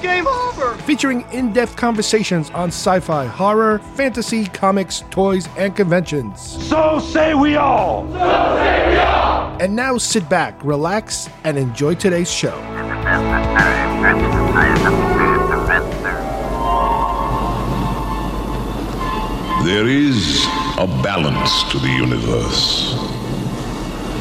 [0.00, 0.76] It's game over.
[0.84, 6.40] featuring in depth conversations on sci fi, horror, fantasy, comics, toys, and conventions.
[6.40, 8.06] So say we all.
[9.60, 12.58] And now sit back, relax, and enjoy today's show.
[19.66, 20.46] There is
[20.78, 22.99] a balance to the universe.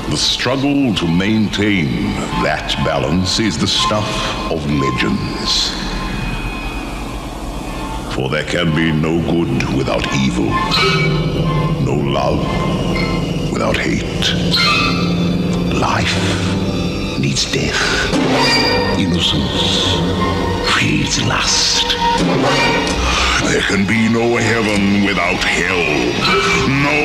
[0.09, 4.09] The struggle to maintain that balance is the stuff
[4.52, 5.70] of legends.
[8.16, 10.49] For there can be no good without evil,
[11.85, 12.41] no love
[13.52, 14.34] without hate.
[15.80, 16.18] Life
[17.20, 17.80] needs death.
[18.98, 20.10] Innocence
[20.74, 22.99] feeds lust.
[23.43, 25.85] There can be no heaven without hell,
[26.70, 26.99] no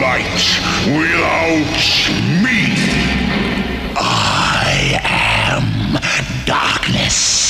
[0.00, 1.76] light without
[2.42, 2.74] me.
[3.94, 5.98] I am
[6.46, 7.44] darkness.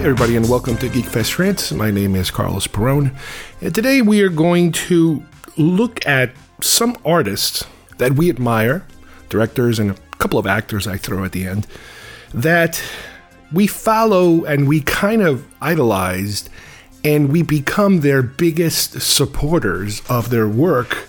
[0.06, 1.72] everybody, and welcome to Geekfest Rants.
[1.72, 3.12] My name is Carlos Perone,
[3.60, 5.20] and today we are going to
[5.56, 7.66] look at some artists
[7.98, 8.86] that we admire,
[9.28, 11.66] directors, and a couple of actors I throw at the end,
[12.32, 12.80] that
[13.52, 16.50] we follow and we kind of idolized,
[17.02, 21.08] and we become their biggest supporters of their work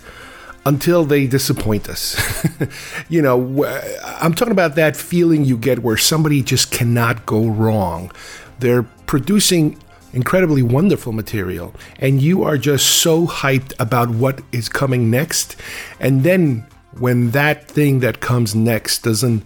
[0.66, 2.44] until they disappoint us.
[3.08, 3.64] you know,
[4.04, 8.10] I'm talking about that feeling you get where somebody just cannot go wrong.
[8.58, 9.78] They're producing
[10.12, 15.56] incredibly wonderful material, and you are just so hyped about what is coming next.
[16.00, 16.66] And then
[16.98, 19.44] when that thing that comes next doesn't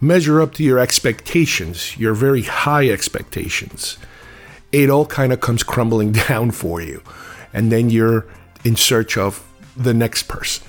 [0.00, 3.98] measure up to your expectations, your very high expectations,
[4.72, 7.02] it all kind of comes crumbling down for you.
[7.52, 8.26] And then you're
[8.64, 9.46] in search of
[9.76, 10.66] the next person.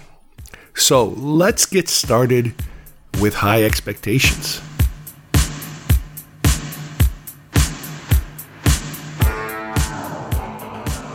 [0.76, 2.56] So let's get started
[3.22, 4.62] with high expectations.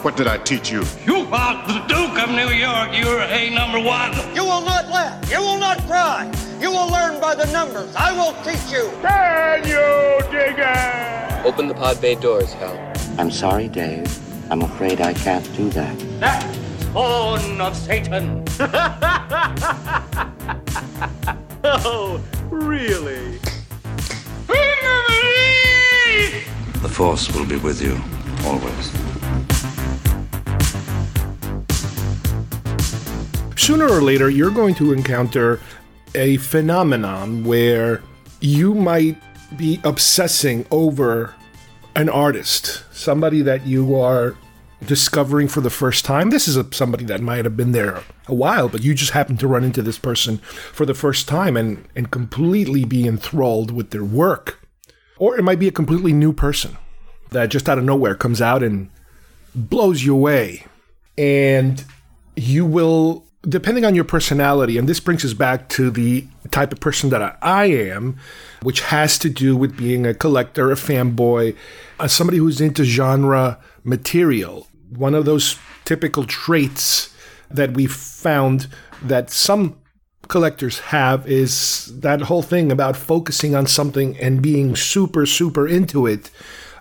[0.03, 0.85] What did I teach you?
[1.05, 2.97] You are the Duke of New York.
[2.97, 4.13] You're a number one.
[4.35, 5.31] You will not laugh.
[5.31, 6.31] You will not cry.
[6.61, 7.95] You will learn by the numbers.
[7.97, 8.91] I will teach you.
[9.03, 11.47] Can you dig it?
[11.47, 12.77] Open the pod bay doors, Hal.
[13.19, 14.07] I'm sorry, Dave.
[14.53, 15.99] I'm afraid I can't do that.
[16.21, 16.43] That
[16.81, 18.45] spawn of Satan.
[21.71, 23.39] Oh, really?
[26.81, 28.01] The Force will be with you
[28.47, 29.18] always.
[33.59, 35.61] Sooner or later, you're going to encounter
[36.15, 38.01] a phenomenon where
[38.41, 39.21] you might
[39.57, 41.35] be obsessing over
[41.97, 44.37] an artist, somebody that you are
[44.87, 46.31] discovering for the first time.
[46.31, 49.37] This is a, somebody that might have been there a while, but you just happen
[49.39, 53.91] to run into this person for the first time and, and completely be enthralled with
[53.91, 54.67] their work.
[55.19, 56.77] Or it might be a completely new person
[57.31, 58.89] that just out of nowhere comes out and
[59.55, 60.65] blows you away.
[61.19, 61.85] And
[62.37, 66.81] you will, depending on your personality, and this brings us back to the type of
[66.81, 68.19] person that I, am,
[68.63, 71.57] which has to do with being a collector, a fanboy,
[72.01, 74.67] uh, somebody who's into genre material.
[74.91, 77.15] One of those typical traits
[77.51, 78.69] that we found
[79.03, 79.79] that some
[80.29, 86.07] collectors have is that whole thing about focusing on something and being super, super into
[86.07, 86.31] it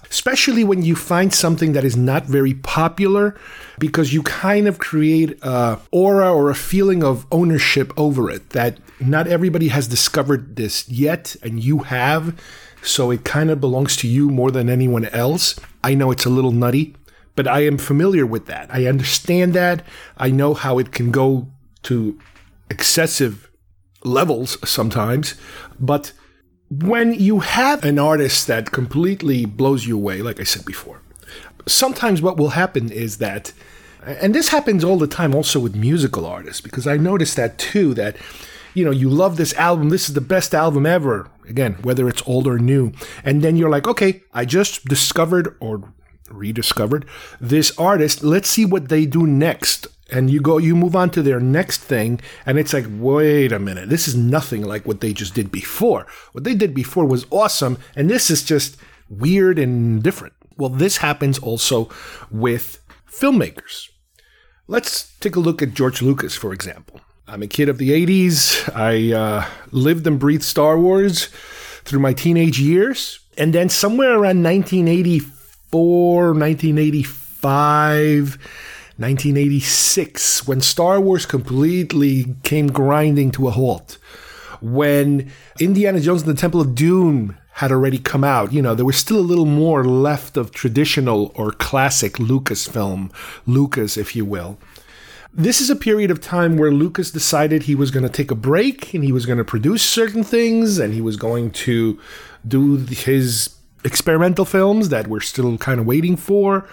[0.09, 3.35] especially when you find something that is not very popular
[3.79, 8.77] because you kind of create a aura or a feeling of ownership over it that
[8.99, 12.39] not everybody has discovered this yet and you have.
[12.81, 15.59] So it kind of belongs to you more than anyone else.
[15.83, 16.95] I know it's a little nutty
[17.37, 18.67] but i am familiar with that.
[18.73, 19.85] I understand that.
[20.17, 21.47] I know how it can go
[21.83, 22.19] to
[22.69, 23.49] excessive
[24.03, 25.35] levels sometimes.
[25.79, 26.11] But
[26.69, 31.01] when you have an artist that completely blows you away, like I said before,
[31.65, 33.53] sometimes what will happen is that,
[34.05, 37.93] and this happens all the time also with musical artists, because I noticed that too,
[37.93, 38.17] that,
[38.73, 42.27] you know, you love this album, this is the best album ever, again, whether it's
[42.27, 42.91] old or new,
[43.23, 45.93] and then you're like, okay, I just discovered or
[46.29, 47.05] rediscovered
[47.39, 49.87] this artist, let's see what they do next.
[50.09, 53.59] And you go you move on to their next thing and it's like wait a
[53.59, 56.07] minute this is nothing like what they just did before.
[56.31, 58.77] What they did before was awesome and this is just
[59.09, 60.33] weird and different.
[60.57, 61.89] Well this happens also
[62.31, 63.89] with filmmakers.
[64.67, 67.01] Let's take a look at george lucas for example.
[67.27, 71.25] I'm a kid of the 80s i uh, lived and breathed star wars
[71.83, 78.37] through my teenage years and then somewhere around 1984 1985
[78.97, 83.99] 1986, when Star Wars completely came grinding to a halt,
[84.59, 88.85] when Indiana Jones and the Temple of Doom had already come out, you know, there
[88.85, 93.11] was still a little more left of traditional or classic Lucasfilm,
[93.45, 94.57] Lucas, if you will.
[95.31, 98.35] This is a period of time where Lucas decided he was going to take a
[98.35, 101.99] break and he was going to produce certain things and he was going to
[102.47, 106.67] do his experimental films that we're still kind of waiting for.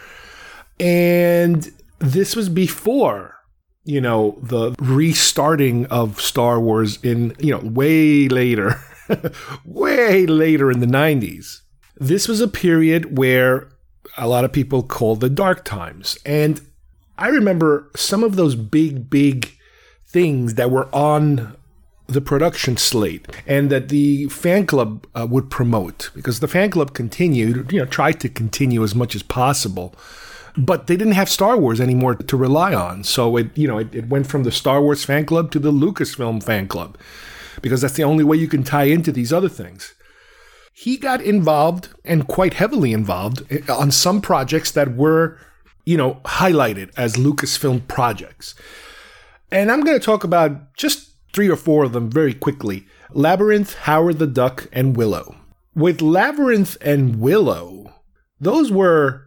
[0.80, 1.70] And
[2.04, 3.36] this was before
[3.84, 8.80] you know the restarting of Star Wars in you know way later
[9.64, 11.60] way later in the 90s
[11.96, 13.68] this was a period where
[14.16, 16.18] a lot of people called the dark times.
[16.24, 16.60] And
[17.16, 19.56] i remember some of those big big
[20.08, 21.56] things that were on
[22.06, 26.92] the production slate and that the fan club uh, would promote because the fan club
[26.92, 29.94] continued you know tried to continue as much as possible
[30.56, 33.04] but they didn't have Star Wars anymore to rely on.
[33.04, 35.72] So it, you know, it, it went from the Star Wars fan club to the
[35.72, 36.96] Lucasfilm fan club
[37.60, 39.94] because that's the only way you can tie into these other things.
[40.72, 45.38] He got involved and quite heavily involved on some projects that were,
[45.84, 48.54] you know, highlighted as Lucasfilm projects.
[49.50, 53.74] And I'm going to talk about just three or four of them very quickly Labyrinth,
[53.74, 55.36] Howard the Duck, and Willow.
[55.76, 57.92] With Labyrinth and Willow,
[58.40, 59.23] those were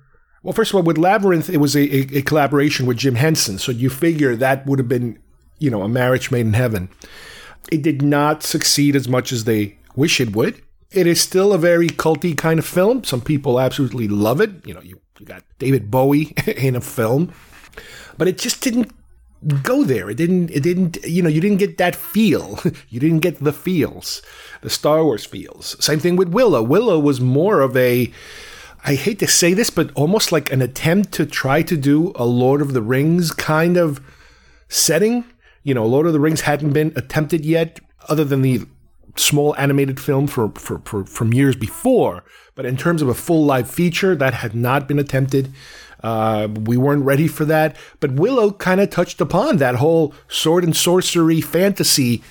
[0.47, 3.57] well, first of all, with Labyrinth, it was a, a, a, collaboration with Jim Henson,
[3.57, 5.19] so you figure that would have been,
[5.59, 6.87] you know, a marriage made in heaven.
[7.69, 10.61] It did not succeed as much as they wish it would.
[10.89, 13.03] It is still a very culty kind of film.
[13.03, 14.65] Some people absolutely love it.
[14.65, 17.33] You know, you, you got David Bowie in a film,
[18.17, 18.93] but it just didn't
[19.63, 20.09] go there.
[20.09, 20.49] It didn't.
[20.51, 21.03] It didn't.
[21.03, 22.57] You know, you didn't get that feel.
[22.89, 24.21] you didn't get the feels,
[24.61, 25.75] the Star Wars feels.
[25.83, 26.63] Same thing with Willow.
[26.63, 28.13] Willow was more of a
[28.83, 32.25] I hate to say this, but almost like an attempt to try to do a
[32.25, 34.01] Lord of the Rings kind of
[34.69, 35.25] setting.
[35.63, 38.65] You know, Lord of the Rings hadn't been attempted yet, other than the
[39.15, 42.23] small animated film for, for, for from years before.
[42.55, 45.51] But in terms of a full live feature, that had not been attempted.
[46.03, 47.75] Uh, we weren't ready for that.
[47.99, 52.23] But Willow kind of touched upon that whole sword and sorcery fantasy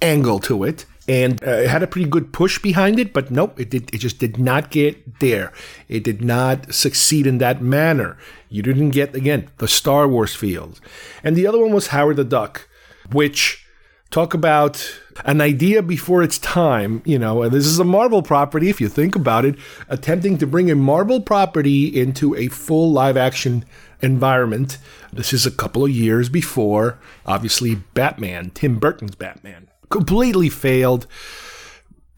[0.00, 3.58] angle to it and uh, it had a pretty good push behind it, but nope,
[3.58, 3.92] it did.
[3.94, 5.52] It just did not get there.
[5.88, 8.16] It did not succeed in that manner.
[8.48, 10.80] You didn't get again the Star Wars field.
[11.24, 12.68] and the other one was Howard the Duck,
[13.10, 13.66] which
[14.10, 17.02] talk about an idea before its time.
[17.04, 18.68] You know, this is a Marvel property.
[18.68, 19.56] If you think about it,
[19.88, 23.64] attempting to bring a Marvel property into a full live action
[24.00, 24.78] environment.
[25.12, 31.06] This is a couple of years before, obviously, Batman, Tim Burton's Batman completely failed.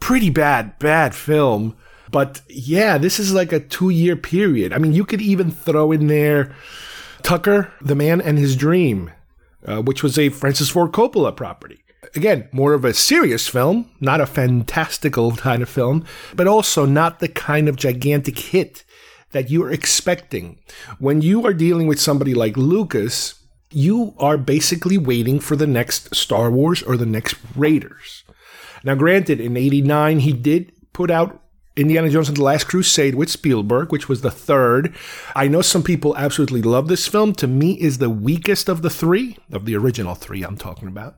[0.00, 1.76] Pretty bad, bad film.
[2.10, 4.72] But yeah, this is like a two year period.
[4.72, 6.54] I mean, you could even throw in there
[7.22, 9.10] Tucker, The Man and His Dream,
[9.66, 11.80] uh, which was a Francis Ford Coppola property.
[12.14, 16.04] Again, more of a serious film, not a fantastical kind of film,
[16.34, 18.84] but also not the kind of gigantic hit
[19.32, 20.60] that you're expecting.
[20.98, 23.34] When you are dealing with somebody like Lucas,
[23.70, 28.24] you are basically waiting for the next Star Wars or the next Raiders.
[28.84, 31.40] Now, granted, in 89, he did put out
[31.76, 34.94] Indiana Jones and the Last Crusade with Spielberg, which was the third.
[35.34, 37.32] I know some people absolutely love this film.
[37.34, 41.16] To me, is the weakest of the three, of the original three I'm talking about.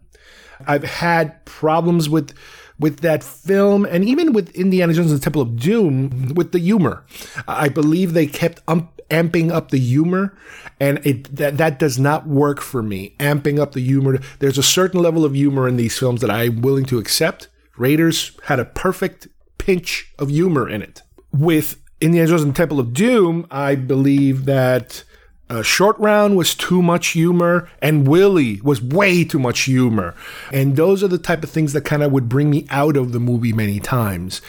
[0.67, 2.33] I've had problems with
[2.79, 6.59] with that film and even with Indiana Jones and the Temple of Doom with the
[6.59, 7.05] humor.
[7.49, 10.37] I believe they kept um, amping up the humor
[10.81, 14.63] and it that, that does not work for me amping up the humor there's a
[14.63, 18.65] certain level of humor in these films that i'm willing to accept raiders had a
[18.65, 24.45] perfect pinch of humor in it with indiana jones and temple of doom i believe
[24.45, 25.05] that
[25.49, 30.15] uh, Short Round was too much humor, and Willie was way too much humor.
[30.53, 33.13] And those are the type of things that kind of would bring me out of
[33.13, 34.43] the movie many times.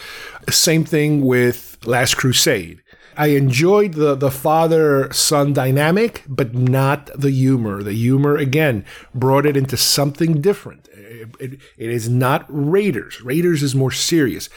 [0.49, 2.81] Same thing with Last Crusade.
[3.17, 7.81] I enjoyed the the father son dynamic, but not the humor.
[7.81, 10.87] The humor again brought it into something different.
[10.93, 13.21] It, it, it is not Raiders.
[13.21, 14.49] Raiders is more serious,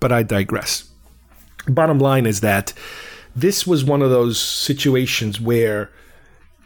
[0.00, 0.90] but I digress.
[1.68, 2.72] Bottom line is that
[3.34, 5.90] this was one of those situations where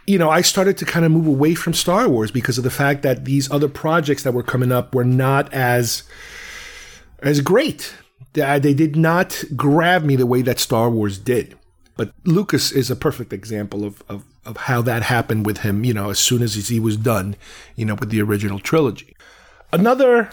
[0.06, 2.70] you know, I started to kind of move away from Star Wars because of the
[2.70, 6.02] fact that these other projects that were coming up were not as
[7.22, 7.94] as great.
[8.32, 11.56] They they did not grab me the way that Star Wars did.
[11.96, 15.92] But Lucas is a perfect example of, of, of how that happened with him, you
[15.92, 17.36] know, as soon as he was done,
[17.76, 19.14] you know, with the original trilogy.
[19.70, 20.30] Another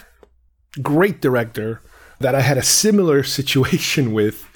[0.82, 1.82] great director
[2.20, 4.48] that I had a similar situation with,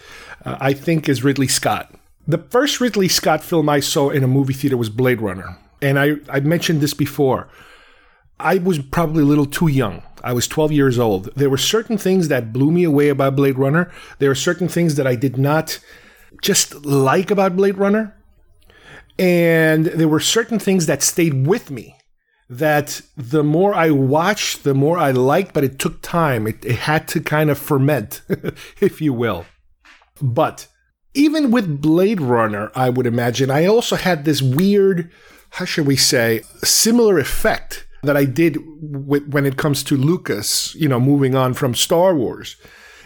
[0.46, 1.94] uh, I think, is Ridley Scott.
[2.28, 5.58] The first Ridley Scott film I saw in a movie theater was Blade Runner.
[5.82, 7.50] And I, I mentioned this before.
[8.40, 10.02] I was probably a little too young.
[10.24, 11.34] I was 12 years old.
[11.36, 13.92] There were certain things that blew me away about Blade Runner.
[14.20, 15.80] There are certain things that I did not
[16.42, 18.16] just like about Blade Runner.
[19.20, 21.96] And there were certain things that stayed with me
[22.50, 26.48] that the more I watched, the more I liked, but it took time.
[26.48, 28.22] It, it had to kind of ferment,
[28.82, 29.46] if you will.
[30.22, 30.68] But
[31.14, 35.12] even with Blade Runner, I would imagine, I also had this weird,
[35.52, 40.88] how should we say, similar effect that I did when it comes to Lucas, you
[40.88, 42.56] know, moving on from Star Wars.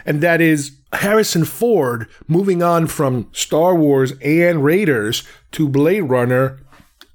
[0.05, 6.59] And that is Harrison Ford moving on from Star Wars and Raiders to Blade Runner.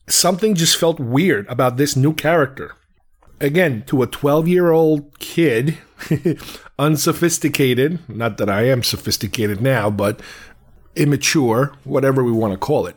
[0.08, 2.74] Something just felt weird about this new character.
[3.40, 5.78] Again, to a 12 year old kid,
[6.78, 10.20] unsophisticated, not that I am sophisticated now, but
[10.96, 12.96] immature, whatever we want to call it.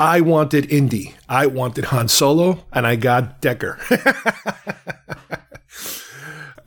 [0.00, 1.14] I wanted Indy.
[1.28, 3.78] I wanted Han Solo, and I got Deckard.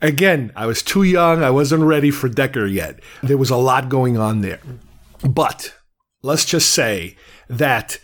[0.00, 1.42] Again, I was too young.
[1.42, 3.00] I wasn't ready for Deckard yet.
[3.24, 4.60] There was a lot going on there.
[5.28, 5.74] But
[6.22, 7.16] let's just say
[7.48, 7.98] that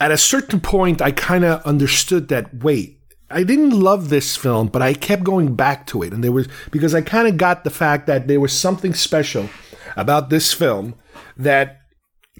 [0.00, 4.68] at a certain point, I kind of understood that wait, I didn't love this film,
[4.68, 6.12] but I kept going back to it.
[6.12, 9.50] And there was, because I kind of got the fact that there was something special
[9.96, 10.94] about this film
[11.36, 11.80] that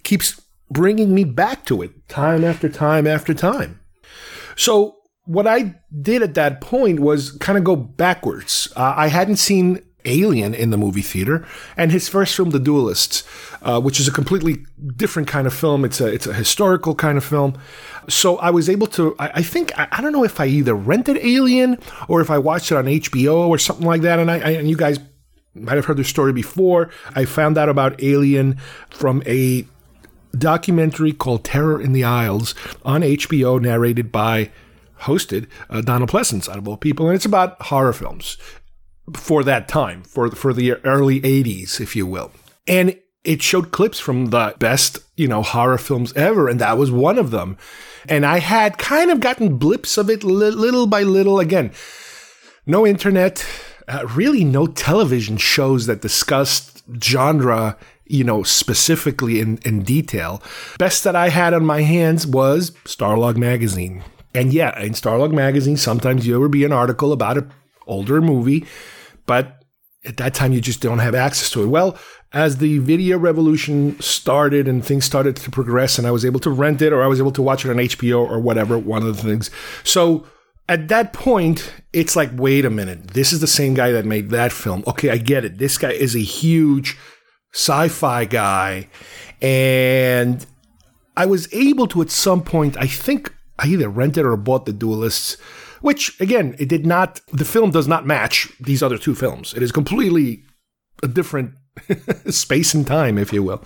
[0.04, 0.40] keeps
[0.70, 3.80] bringing me back to it time after time after time.
[4.56, 8.72] So what I did at that point was kind of go backwards.
[8.76, 11.46] Uh, I hadn't seen Alien in the movie theater,
[11.76, 13.24] and his first film, The Duelists,
[13.62, 14.64] uh, which is a completely
[14.96, 15.84] different kind of film.
[15.84, 17.58] It's a it's a historical kind of film.
[18.08, 19.14] So I was able to.
[19.18, 22.38] I, I think I, I, don't know if I either rented Alien or if I
[22.38, 24.18] watched it on HBO or something like that.
[24.18, 24.98] And I, I and you guys
[25.54, 26.90] might have heard the story before.
[27.14, 28.58] I found out about Alien
[28.90, 29.66] from a
[30.36, 32.54] documentary called Terror in the Aisles
[32.84, 34.50] on HBO, narrated by
[35.02, 38.36] hosted uh, Donald Pleasence out of all people, and it's about horror films
[39.14, 42.32] for that time, for for the early '80s, if you will,
[42.66, 46.90] and it showed clips from the best you know horror films ever, and that was
[46.90, 47.56] one of them.
[48.08, 51.38] And I had kind of gotten blips of it li- little by little.
[51.40, 51.72] Again,
[52.66, 53.44] no internet,
[53.86, 57.76] uh, really no television shows that discussed genre
[58.08, 60.42] you know, specifically in, in detail.
[60.78, 64.02] Best that I had on my hands was Starlog magazine.
[64.34, 67.52] And yeah, in Starlog magazine, sometimes you would be an article about an
[67.86, 68.66] older movie,
[69.26, 69.62] but
[70.04, 71.66] at that time you just don't have access to it.
[71.66, 71.98] Well,
[72.32, 76.50] as the video revolution started and things started to progress, and I was able to
[76.50, 79.16] rent it or I was able to watch it on HBO or whatever, one of
[79.16, 79.50] the things.
[79.82, 80.26] So
[80.68, 84.28] at that point, it's like, wait a minute, this is the same guy that made
[84.30, 84.84] that film.
[84.86, 85.58] Okay, I get it.
[85.58, 86.98] This guy is a huge
[87.58, 88.88] sci fi guy.
[89.42, 90.46] And
[91.16, 94.72] I was able to, at some point, I think I either rented or bought The
[94.72, 95.36] Duelists,
[95.80, 99.54] which again, it did not, the film does not match these other two films.
[99.54, 100.44] It is completely
[101.02, 101.54] a different
[102.30, 103.64] space and time, if you will.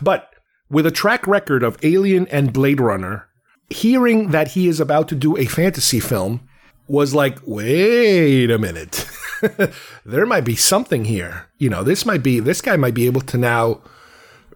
[0.00, 0.32] But
[0.70, 3.28] with a track record of Alien and Blade Runner,
[3.70, 6.48] hearing that he is about to do a fantasy film
[6.86, 9.06] was like, wait a minute.
[10.04, 11.48] there might be something here.
[11.58, 13.82] You know, this might be, this guy might be able to now,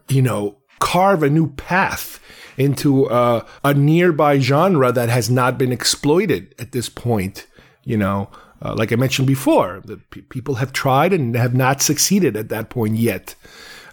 [0.08, 2.20] you know, carve a new path
[2.56, 7.46] into uh, a nearby genre that has not been exploited at this point.
[7.84, 8.30] You know,
[8.62, 12.48] uh, like I mentioned before, the p- people have tried and have not succeeded at
[12.48, 13.34] that point yet.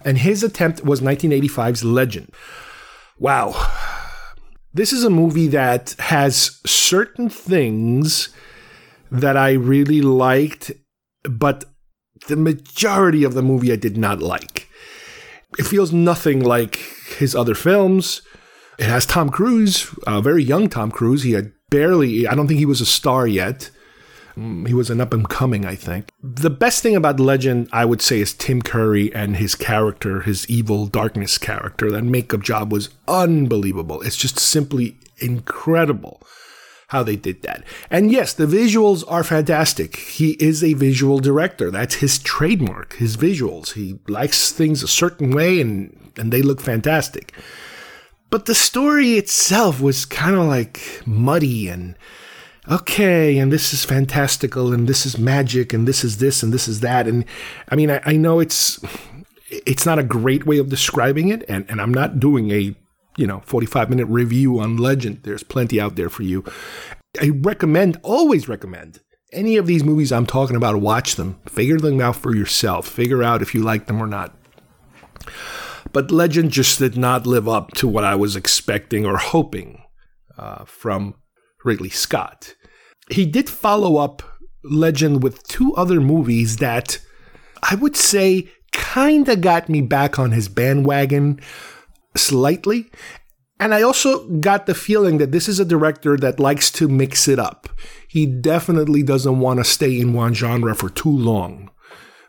[0.04, 2.30] And his attempt was 1985's Legend.
[3.18, 3.54] Wow.
[4.72, 8.30] This is a movie that has certain things
[9.10, 10.72] that I really liked,
[11.28, 11.64] but
[12.28, 14.68] the majority of the movie I did not like.
[15.58, 16.76] It feels nothing like
[17.18, 18.22] his other films.
[18.78, 21.22] It has Tom Cruise, a very young Tom Cruise.
[21.22, 23.70] He had barely, I don't think he was a star yet.
[24.36, 26.10] Mm, he was an up and coming, I think.
[26.20, 30.48] The best thing about Legend, I would say, is Tim Curry and his character, his
[30.50, 31.90] evil darkness character.
[31.90, 34.00] That makeup job was unbelievable.
[34.02, 36.20] It's just simply incredible
[36.94, 37.64] how they did that.
[37.90, 39.96] And yes, the visuals are fantastic.
[39.96, 41.72] He is a visual director.
[41.72, 43.72] That's his trademark, his visuals.
[43.72, 47.32] He likes things a certain way and, and they look fantastic.
[48.30, 51.96] But the story itself was kind of like muddy and
[52.70, 56.66] okay, and this is fantastical, and this is magic, and this is this, and this
[56.66, 57.06] is that.
[57.06, 57.24] And
[57.68, 58.80] I mean, I, I know it's
[59.50, 62.74] it's not a great way of describing it, and, and I'm not doing a
[63.16, 65.20] you know 45 minute review on Legend.
[65.22, 66.44] There's plenty out there for you.
[67.20, 69.00] I recommend, always recommend
[69.34, 73.22] any of these movies I'm talking about, watch them, figure them out for yourself, figure
[73.22, 74.36] out if you like them or not.
[75.92, 79.82] But Legend just did not live up to what I was expecting or hoping
[80.36, 81.14] uh, from
[81.64, 82.54] Ridley Scott.
[83.10, 84.22] He did follow up
[84.64, 86.98] Legend with two other movies that
[87.62, 91.40] I would say kind of got me back on his bandwagon
[92.16, 92.90] slightly.
[93.60, 97.28] And I also got the feeling that this is a director that likes to mix
[97.28, 97.68] it up.
[98.08, 101.70] He definitely doesn't want to stay in one genre for too long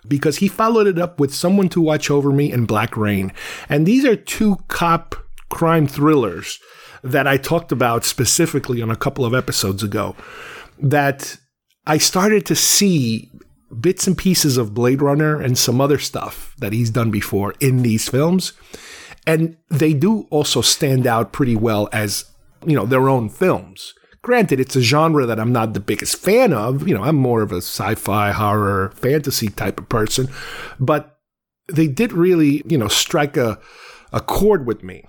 [0.07, 3.31] because he followed it up with Someone to Watch Over Me and Black Rain.
[3.69, 5.15] And these are two cop
[5.49, 6.59] crime thrillers
[7.03, 10.15] that I talked about specifically on a couple of episodes ago
[10.79, 11.37] that
[11.87, 13.31] I started to see
[13.79, 17.83] bits and pieces of Blade Runner and some other stuff that he's done before in
[17.83, 18.53] these films.
[19.27, 22.25] And they do also stand out pretty well as,
[22.65, 23.93] you know, their own films.
[24.21, 26.87] Granted, it's a genre that I'm not the biggest fan of.
[26.87, 30.29] You know, I'm more of a sci fi, horror, fantasy type of person.
[30.79, 31.19] But
[31.67, 33.59] they did really, you know, strike a,
[34.11, 35.05] a chord with me.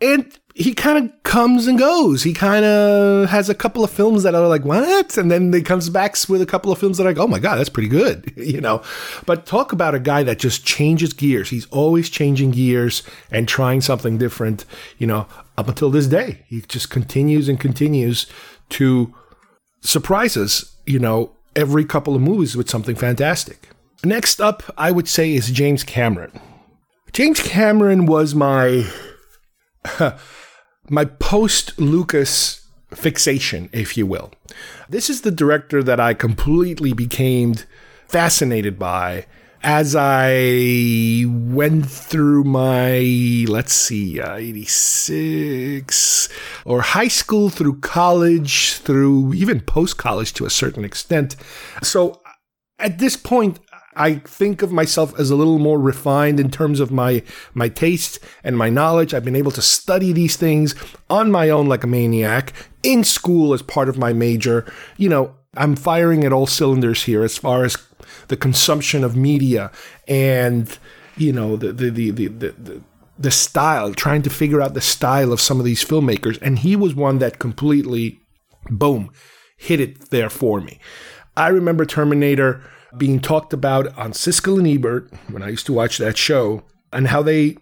[0.00, 2.22] And he kind of comes and goes.
[2.22, 5.16] He kind of has a couple of films that are like, what?
[5.16, 7.38] And then he comes back with a couple of films that are like, oh my
[7.38, 8.82] God, that's pretty good, you know?
[9.24, 11.50] But talk about a guy that just changes gears.
[11.50, 14.64] He's always changing gears and trying something different,
[14.98, 16.44] you know, up until this day.
[16.48, 18.26] He just continues and continues
[18.70, 19.14] to
[19.80, 23.70] surprise us, you know, every couple of movies with something fantastic.
[24.04, 26.38] Next up, I would say, is James Cameron.
[27.12, 28.86] James Cameron was my
[30.88, 34.32] my post Lucas fixation, if you will.
[34.88, 37.54] This is the director that I completely became
[38.08, 39.26] fascinated by
[39.62, 42.98] as I went through my,
[43.48, 46.28] let's see, uh, 86,
[46.64, 51.36] or high school through college, through even post college to a certain extent.
[51.82, 52.20] So
[52.80, 53.60] at this point,
[53.94, 57.22] I think of myself as a little more refined in terms of my
[57.54, 59.12] my taste and my knowledge.
[59.12, 60.74] I've been able to study these things
[61.10, 62.52] on my own like a maniac
[62.82, 64.70] in school as part of my major.
[64.96, 67.76] You know, I'm firing at all cylinders here as far as
[68.28, 69.70] the consumption of media
[70.08, 70.78] and
[71.16, 72.82] you know the the the the, the, the
[73.18, 76.38] the style, trying to figure out the style of some of these filmmakers.
[76.42, 78.20] And he was one that completely,
[78.68, 79.10] boom,
[79.56, 80.80] hit it there for me.
[81.36, 82.62] I remember Terminator
[82.96, 87.08] being talked about on Siskel and Ebert when I used to watch that show, and
[87.08, 87.56] how they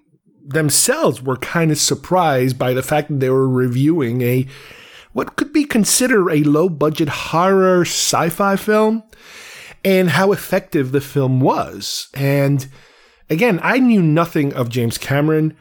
[0.45, 4.47] themselves were kind of surprised by the fact that they were reviewing a
[5.12, 9.03] what could be considered a low budget horror sci fi film
[9.85, 12.09] and how effective the film was.
[12.14, 12.66] And
[13.29, 15.57] again, I knew nothing of James Cameron.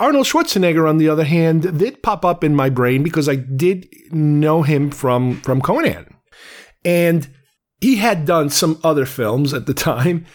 [0.00, 3.88] Arnold Schwarzenegger, on the other hand, did pop up in my brain because I did
[4.12, 6.14] know him from, from Conan.
[6.84, 7.28] And
[7.80, 10.26] he had done some other films at the time,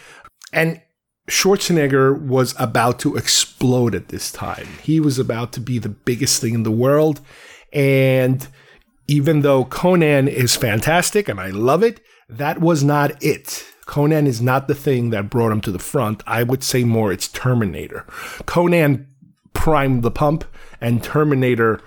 [0.52, 0.80] and
[1.28, 4.66] Schwarzenegger was about to explode at this time.
[4.82, 7.20] He was about to be the biggest thing in the world.
[7.72, 8.46] And
[9.08, 13.64] even though Conan is fantastic and I love it, that was not it.
[13.86, 16.22] Conan is not the thing that brought him to the front.
[16.26, 18.06] I would say more it's Terminator.
[18.46, 19.06] Conan
[19.52, 20.44] primed the pump,
[20.80, 21.80] and Terminator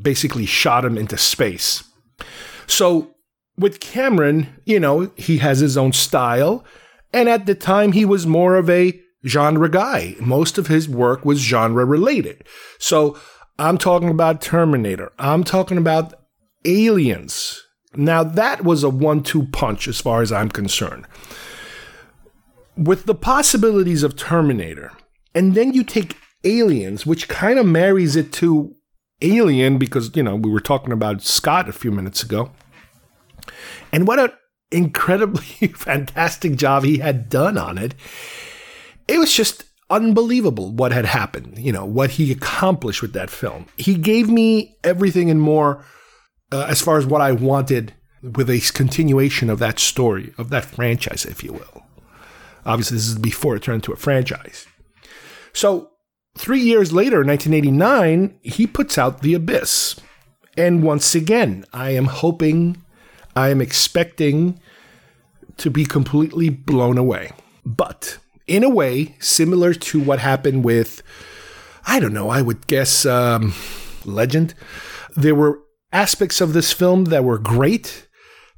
[0.00, 1.84] basically shot him into space.
[2.66, 3.14] So
[3.60, 6.64] with Cameron, you know, he has his own style.
[7.12, 10.16] And at the time, he was more of a genre guy.
[10.20, 12.44] Most of his work was genre related.
[12.78, 13.18] So
[13.58, 15.12] I'm talking about Terminator.
[15.18, 16.14] I'm talking about
[16.64, 17.62] Aliens.
[17.94, 21.06] Now, that was a one two punch as far as I'm concerned.
[22.76, 24.92] With the possibilities of Terminator,
[25.34, 28.74] and then you take Aliens, which kind of marries it to
[29.20, 32.52] Alien because, you know, we were talking about Scott a few minutes ago.
[33.92, 34.32] And what an
[34.70, 37.94] incredibly fantastic job he had done on it.
[39.08, 43.66] It was just unbelievable what had happened, you know, what he accomplished with that film.
[43.76, 45.84] He gave me everything and more
[46.52, 50.64] uh, as far as what I wanted with a continuation of that story, of that
[50.64, 51.84] franchise, if you will.
[52.64, 54.66] Obviously, this is before it turned into a franchise.
[55.52, 55.90] So,
[56.36, 59.96] three years later, in 1989, he puts out The Abyss.
[60.56, 62.84] And once again, I am hoping
[63.40, 64.60] I am expecting
[65.56, 67.32] to be completely blown away.
[67.64, 71.02] But in a way, similar to what happened with,
[71.86, 73.54] I don't know, I would guess um,
[74.04, 74.54] legend.
[75.16, 75.60] There were
[75.92, 78.06] aspects of this film that were great,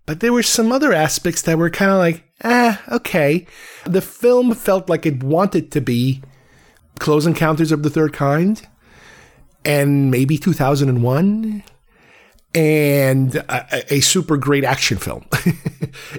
[0.05, 3.47] but there were some other aspects that were kind of like, ah, okay.
[3.85, 6.23] The film felt like it wanted to be
[6.99, 8.67] Close Encounters of the Third Kind
[9.65, 11.63] and maybe 2001
[12.55, 15.25] and a, a super great action film.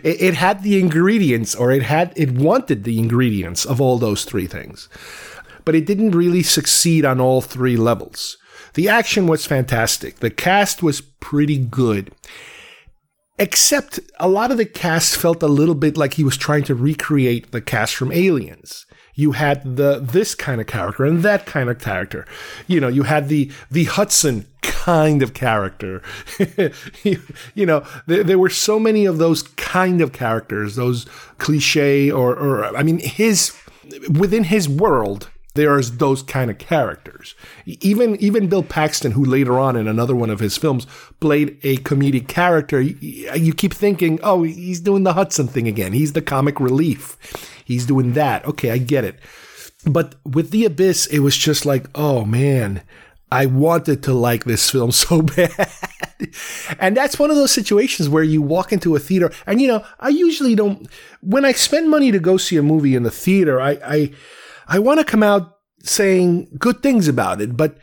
[0.04, 4.26] it, it had the ingredients, or it had it wanted the ingredients of all those
[4.26, 4.90] three things,
[5.66, 8.38] but it didn't really succeed on all three levels.
[8.74, 10.18] The action was fantastic.
[10.18, 12.12] The cast was pretty good.
[13.40, 16.76] Except a lot of the cast felt a little bit like he was trying to
[16.76, 21.70] recreate the cast from Aliens you had the this kind of character and that kind
[21.70, 22.26] of character.
[22.68, 26.02] You know, you had the the Hudson kind of character.
[27.04, 27.22] you,
[27.54, 31.06] you, know, there, there, were so many of those kind of characters, those
[31.38, 33.56] cliche or or I mean his
[34.10, 37.36] within his world there's those kind of characters.
[37.66, 40.88] Even even Bill Paxton, who later on in another one of his films
[41.20, 45.94] played a comedic character, you, you keep thinking, oh, he's doing the Hudson thing again.
[45.94, 47.18] He's the comic relief.
[47.66, 48.46] He's doing that.
[48.46, 49.20] Okay, I get it.
[49.86, 52.82] But with The Abyss, it was just like, oh man,
[53.32, 55.70] I wanted to like this film so bad.
[56.80, 59.86] and that's one of those situations where you walk into a theater and you know,
[60.00, 60.88] I usually don't
[61.22, 64.12] when I spend money to go see a movie in the theater, I I,
[64.68, 67.78] I want to come out saying good things about it, but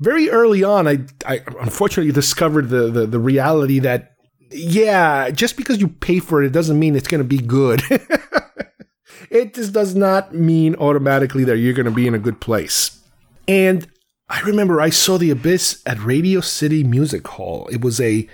[0.00, 4.12] very early on I I unfortunately discovered the the, the reality that
[4.50, 7.82] yeah, just because you pay for it, it doesn't mean it's going to be good.
[9.30, 13.00] it just does not mean automatically that you're going to be in a good place.
[13.48, 13.88] And
[14.28, 17.68] I remember I saw The Abyss at Radio City Music Hall.
[17.72, 18.28] It was a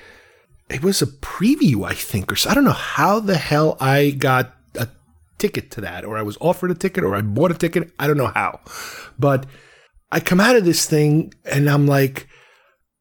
[0.69, 2.51] it was a preview, I think, or so.
[2.51, 4.55] I don't know how the hell I got
[5.41, 7.91] ticket to that, or I was offered a ticket, or I bought a ticket.
[7.99, 8.61] I don't know how,
[9.19, 9.47] but
[10.13, 12.29] I come out of this thing and I'm like,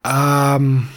[0.04, 0.90] um,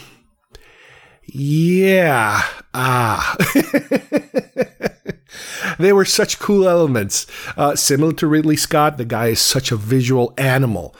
[1.25, 2.41] yeah,
[2.73, 3.35] ah.
[5.79, 7.27] they were such cool elements.
[7.57, 10.95] Uh, similar to Ridley Scott, the guy is such a visual animal.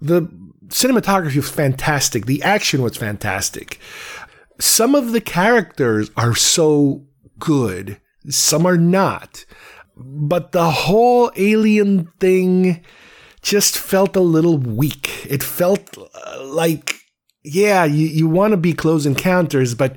[0.00, 0.22] The
[0.68, 2.26] cinematography was fantastic.
[2.26, 3.78] The action was fantastic.
[4.60, 7.06] Some of the characters are so
[7.38, 9.44] good, some are not.
[9.98, 12.84] But the whole alien thing
[13.42, 15.26] just felt a little weak.
[15.28, 16.94] It felt uh, like,
[17.42, 19.96] yeah, you, you want to be close encounters, but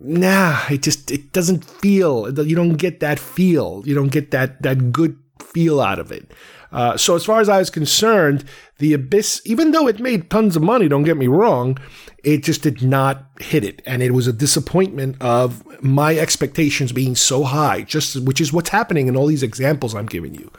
[0.00, 2.32] nah, it just it doesn't feel.
[2.44, 3.82] You don't get that feel.
[3.86, 6.32] You don't get that that good feel out of it.
[6.72, 8.44] Uh, so as far as I was concerned,
[8.78, 11.78] the Abyss, even though it made tons of money, don't get me wrong,
[12.24, 17.14] it just did not hit it, and it was a disappointment of my expectations being
[17.14, 17.82] so high.
[17.82, 20.50] Just which is what's happening in all these examples I'm giving you.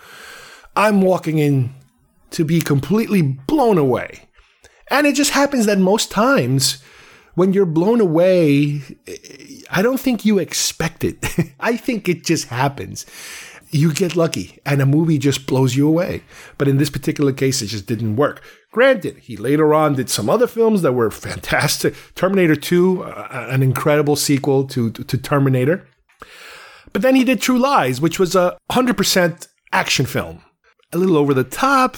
[0.75, 1.73] I'm walking in
[2.31, 4.27] to be completely blown away,
[4.89, 6.83] and it just happens that most times
[7.35, 8.81] when you're blown away,
[9.69, 11.17] I don't think you expect it.
[11.59, 13.05] I think it just happens.
[13.73, 16.23] You get lucky and a movie just blows you away.
[16.57, 18.43] But in this particular case, it just didn't work.
[18.71, 21.95] Granted, he later on did some other films that were fantastic.
[22.15, 25.87] Terminator 2, uh, an incredible sequel to, to, to Terminator.
[26.91, 30.43] But then he did True Lies, which was a 100% action film.
[30.91, 31.97] A little over the top,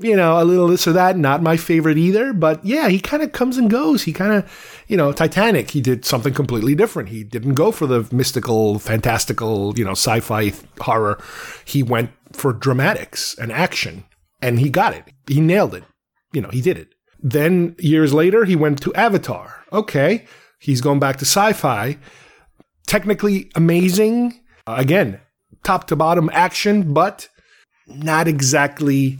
[0.00, 1.16] you know, a little this or that.
[1.16, 4.04] Not my favorite either, but yeah, he kind of comes and goes.
[4.04, 7.08] He kind of, you know, Titanic, he did something completely different.
[7.08, 11.22] He didn't go for the mystical, fantastical, you know, sci fi horror.
[11.64, 14.04] He went for dramatics and action,
[14.40, 15.04] and he got it.
[15.26, 15.84] He nailed it.
[16.32, 16.94] You know, he did it.
[17.20, 19.64] Then years later, he went to Avatar.
[19.72, 20.26] Okay,
[20.60, 21.98] he's going back to sci fi.
[22.86, 24.40] Technically amazing.
[24.66, 25.20] Uh, again,
[25.64, 27.28] top to bottom action, but
[27.86, 29.18] not exactly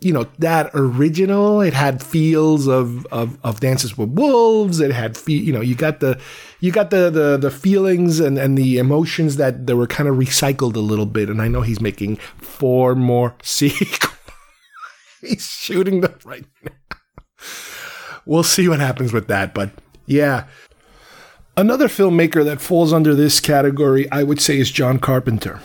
[0.00, 4.80] you know that original it had feels of, of of dances with wolves.
[4.80, 6.20] It had fe- you know you got the
[6.60, 10.16] you got the the the feelings and and the emotions that that were kind of
[10.16, 14.12] recycled a little bit and i know he's making four more sequels.
[15.20, 16.98] He's shooting them right now.
[18.26, 19.70] We'll see what happens with that but
[20.06, 20.44] yeah.
[21.58, 25.60] Another filmmaker that falls under this category i would say is john carpenter.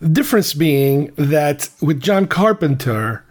[0.00, 3.24] The difference being that with john carpenter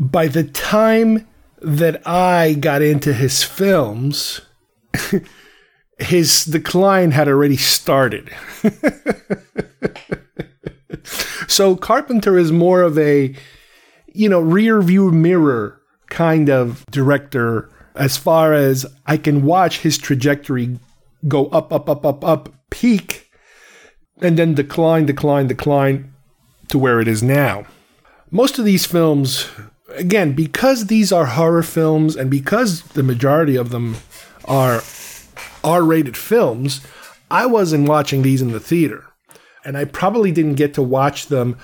[0.00, 1.28] by the time
[1.60, 4.40] that I got into his films,
[5.98, 8.30] his decline had already started.
[11.46, 13.34] so Carpenter is more of a,
[14.14, 19.98] you know, rear view mirror kind of director as far as I can watch his
[19.98, 20.78] trajectory
[21.28, 23.30] go up, up, up, up, up, peak,
[24.22, 26.14] and then decline, decline, decline
[26.68, 27.66] to where it is now.
[28.30, 29.50] Most of these films
[29.94, 33.96] again, because these are horror films and because the majority of them
[34.44, 34.82] are
[35.62, 36.80] R rated films,
[37.30, 39.04] I wasn't watching these in the theater.
[39.64, 41.56] And I probably didn't get to watch them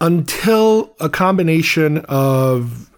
[0.00, 2.90] until a combination of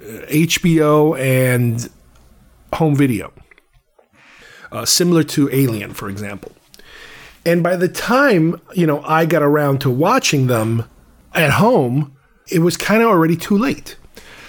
[0.00, 1.88] HBO and
[2.72, 3.32] home video,
[4.70, 6.52] uh, similar to Alien, for example.
[7.44, 10.84] And by the time, you know, I got around to watching them
[11.32, 12.16] at home,
[12.48, 13.96] it was kind of already too late.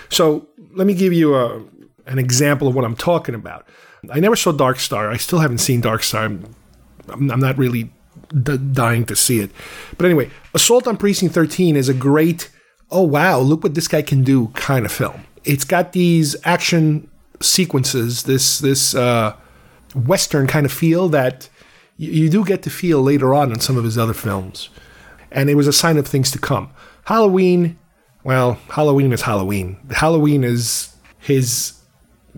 [0.10, 1.64] So let me give you a,
[2.06, 3.68] an example of what I'm talking about.
[4.12, 5.10] I never saw Dark Star.
[5.10, 6.26] I still haven't seen Dark Star.
[6.26, 6.56] I'm,
[7.10, 7.92] I'm not really
[8.44, 9.52] d- dying to see it.
[9.98, 12.50] But anyway, Assault on Precinct 13 is a great,
[12.92, 15.26] oh wow, look what this guy can do kind of film.
[15.44, 17.10] It's got these action
[17.42, 19.36] sequences, this this uh,
[19.96, 21.50] western kind of feel that
[21.98, 24.70] you, you do get to feel later on in some of his other films.
[25.32, 26.70] And it was a sign of things to come.
[27.06, 27.78] Halloween,
[28.24, 29.78] well, Halloween is Halloween.
[29.92, 31.74] Halloween is his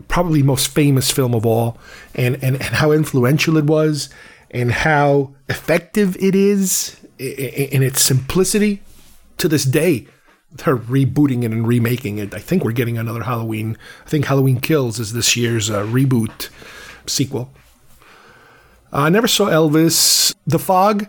[0.07, 1.77] probably most famous film of all,
[2.15, 4.09] and, and, and how influential it was,
[4.51, 8.81] and how effective it is in its simplicity.
[9.37, 10.05] To this day,
[10.51, 12.33] they're rebooting it and remaking it.
[12.33, 13.77] I think we're getting another Halloween.
[14.05, 16.49] I think Halloween Kills is this year's uh, reboot
[17.07, 17.51] sequel.
[18.91, 20.33] I never saw Elvis.
[20.45, 21.07] The Fog,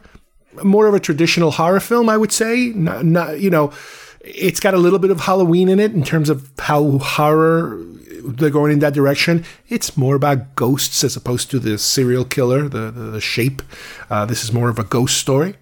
[0.62, 2.68] more of a traditional horror film, I would say.
[2.68, 3.72] Not, not, you know,
[4.20, 7.78] it's got a little bit of Halloween in it in terms of how horror
[8.22, 9.44] they're going in that direction.
[9.68, 13.62] It's more about ghosts as opposed to the serial killer, the the, the shape.
[14.10, 15.56] Uh, this is more of a ghost story,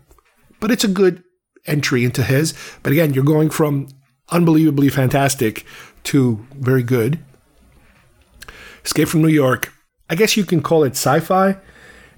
[0.60, 1.22] but it's a good
[1.66, 2.54] entry into his.
[2.82, 3.88] But again, you're going from
[4.30, 5.64] unbelievably fantastic
[6.04, 7.18] to very good.
[8.84, 9.72] Escape from New York.
[10.10, 11.56] I guess you can call it sci-fi.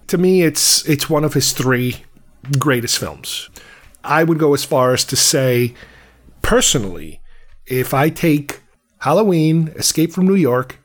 [0.07, 2.05] To me, it's it's one of his three
[2.59, 3.51] greatest films.
[4.03, 5.75] I would go as far as to say,
[6.51, 7.21] personally,
[7.67, 8.59] if I take
[8.99, 10.81] Halloween, Escape from New York,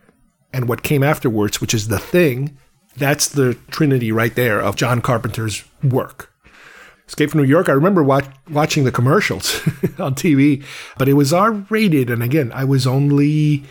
[0.54, 2.56] and what came afterwards, which is The Thing,
[2.97, 6.32] that's the trinity right there of John Carpenter's work.
[7.08, 9.56] Escape from New York, I remember watch, watching the commercials
[9.97, 10.63] on TV,
[10.99, 12.12] but it was R rated.
[12.12, 13.63] And again, I was only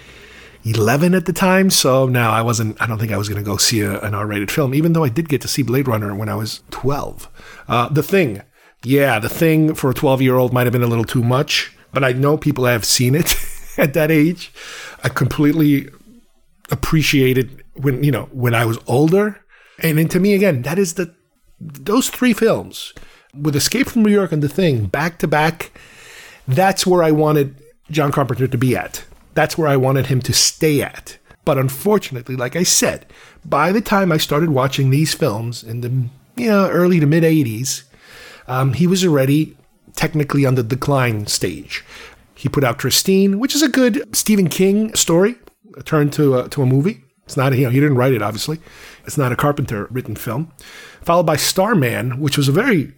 [0.64, 1.70] 11 at the time.
[1.70, 4.14] So now I wasn't, I don't think I was going to go see a, an
[4.14, 6.64] R rated film, even though I did get to see Blade Runner when I was
[6.72, 7.28] 12.
[7.68, 8.42] Uh, the Thing.
[8.82, 11.70] Yeah, The Thing for a 12 year old might have been a little too much,
[11.94, 13.36] but I know people have seen it
[13.78, 14.52] at that age.
[15.02, 15.88] I completely
[16.70, 19.40] appreciate it when, you know, when I was older.
[19.78, 21.14] And then to me, again, that is the,
[21.60, 22.92] those three films
[23.38, 25.72] with Escape from New York and The Thing back to back,
[26.46, 27.56] that's where I wanted
[27.90, 29.04] John Carpenter to be at.
[29.34, 31.18] That's where I wanted him to stay at.
[31.44, 33.06] But unfortunately, like I said,
[33.44, 36.08] by the time I started watching these films in the
[36.40, 37.82] you know early to mid '80s,
[38.48, 39.56] um, he was already
[39.96, 41.84] technically on the decline stage.
[42.34, 45.36] He put out Christine, which is a good Stephen King story,
[45.84, 47.02] turned to a, to a movie.
[47.24, 48.60] It's not, you know, he didn't write it, obviously.
[49.06, 50.52] It's not a Carpenter written film.
[51.02, 52.92] Followed by Starman, which was a very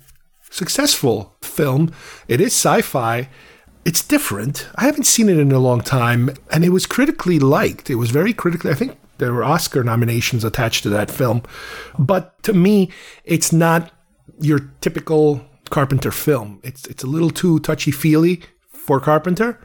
[0.51, 1.93] successful film.
[2.27, 3.29] It is sci fi.
[3.85, 4.69] It's different.
[4.75, 7.89] I haven't seen it in a long time, and it was critically liked.
[7.89, 11.43] It was very critically, I think there were Oscar nominations attached to that film.
[11.99, 12.91] But to me,
[13.25, 13.93] it's not
[14.41, 16.61] your typical Carpenter film.
[16.63, 19.61] It's, it's a little too touchy feely for Carpenter,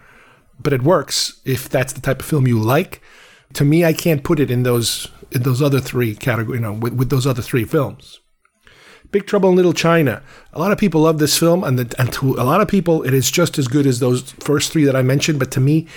[0.60, 3.02] but it works if that's the type of film you like.
[3.54, 6.74] To me, I can't put it in those in those other three categories, you know,
[6.74, 8.20] with, with those other three films.
[9.12, 10.24] Big Trouble in Little China.
[10.54, 13.04] A lot of people love this film, and, the, and to a lot of people,
[13.04, 15.38] it is just as good as those first three that I mentioned.
[15.38, 15.88] But to me,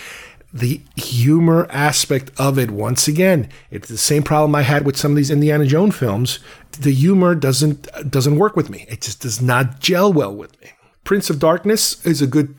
[0.55, 5.11] the humor aspect of it, once again, it's the same problem I had with some
[5.11, 6.39] of these Indiana Jones films.
[6.79, 8.87] The humor doesn't doesn't work with me.
[8.89, 10.71] It just does not gel well with me.
[11.03, 12.55] Prince of Darkness is a good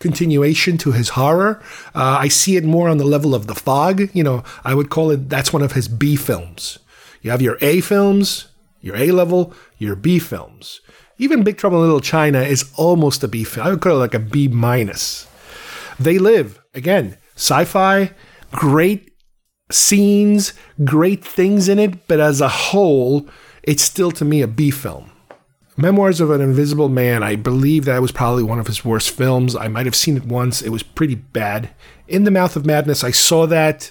[0.00, 1.62] continuation to his horror.
[1.94, 4.14] Uh, I see it more on the level of The Fog.
[4.14, 6.78] You know, I would call it that's one of his B films.
[7.22, 8.48] You have your A films,
[8.82, 10.82] your A level, your B films.
[11.16, 13.66] Even Big Trouble in Little China is almost a B film.
[13.66, 15.26] I would call it like a B minus.
[15.98, 18.12] They Live, again, sci fi,
[18.52, 19.10] great
[19.70, 20.52] scenes,
[20.84, 23.26] great things in it, but as a whole,
[23.62, 25.10] it's still to me a B film.
[25.76, 29.56] Memoirs of an Invisible Man, I believe that was probably one of his worst films.
[29.56, 30.60] I might have seen it once.
[30.60, 31.70] It was pretty bad.
[32.06, 33.90] In the Mouth of Madness, I saw that.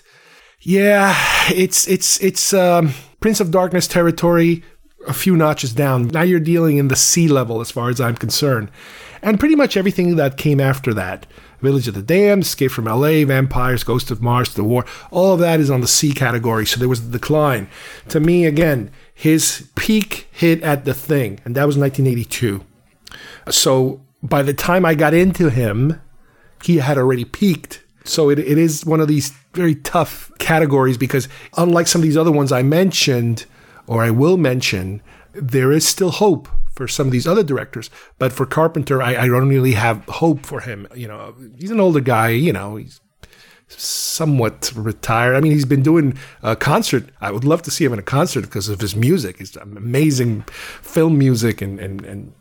[0.62, 1.15] Yeah,
[1.47, 4.63] it's it's it's um, Prince of Darkness territory,
[5.07, 6.09] a few notches down.
[6.09, 8.69] Now you're dealing in the C level as far as I'm concerned.
[9.21, 11.25] And pretty much everything that came after that
[11.62, 15.39] Village of the Damned, Escape from LA, Vampires, Ghost of Mars, The Ward all of
[15.39, 16.65] that is on the C category.
[16.65, 17.67] So there was a decline.
[18.10, 22.63] To me, again, his peak hit at The Thing, and that was 1982.
[23.50, 26.02] So by the time I got into him,
[26.63, 31.28] he had already peaked So it, it is one of these very tough categories because
[31.58, 33.45] unlike some of these other ones I mentioned
[33.88, 35.02] or I will mention,
[35.34, 36.48] there is still hope
[36.79, 37.89] for some of these other directors.
[38.19, 40.87] But for Carpenter, I, I don't really have hope for him.
[40.95, 43.01] You know, he's an older guy, you know, he's
[43.67, 45.35] somewhat retired.
[45.35, 47.09] I mean, he's been doing a concert.
[47.19, 49.39] I would love to see him in a concert because of his music.
[49.39, 50.43] He's amazing
[50.81, 52.33] film music and, and, and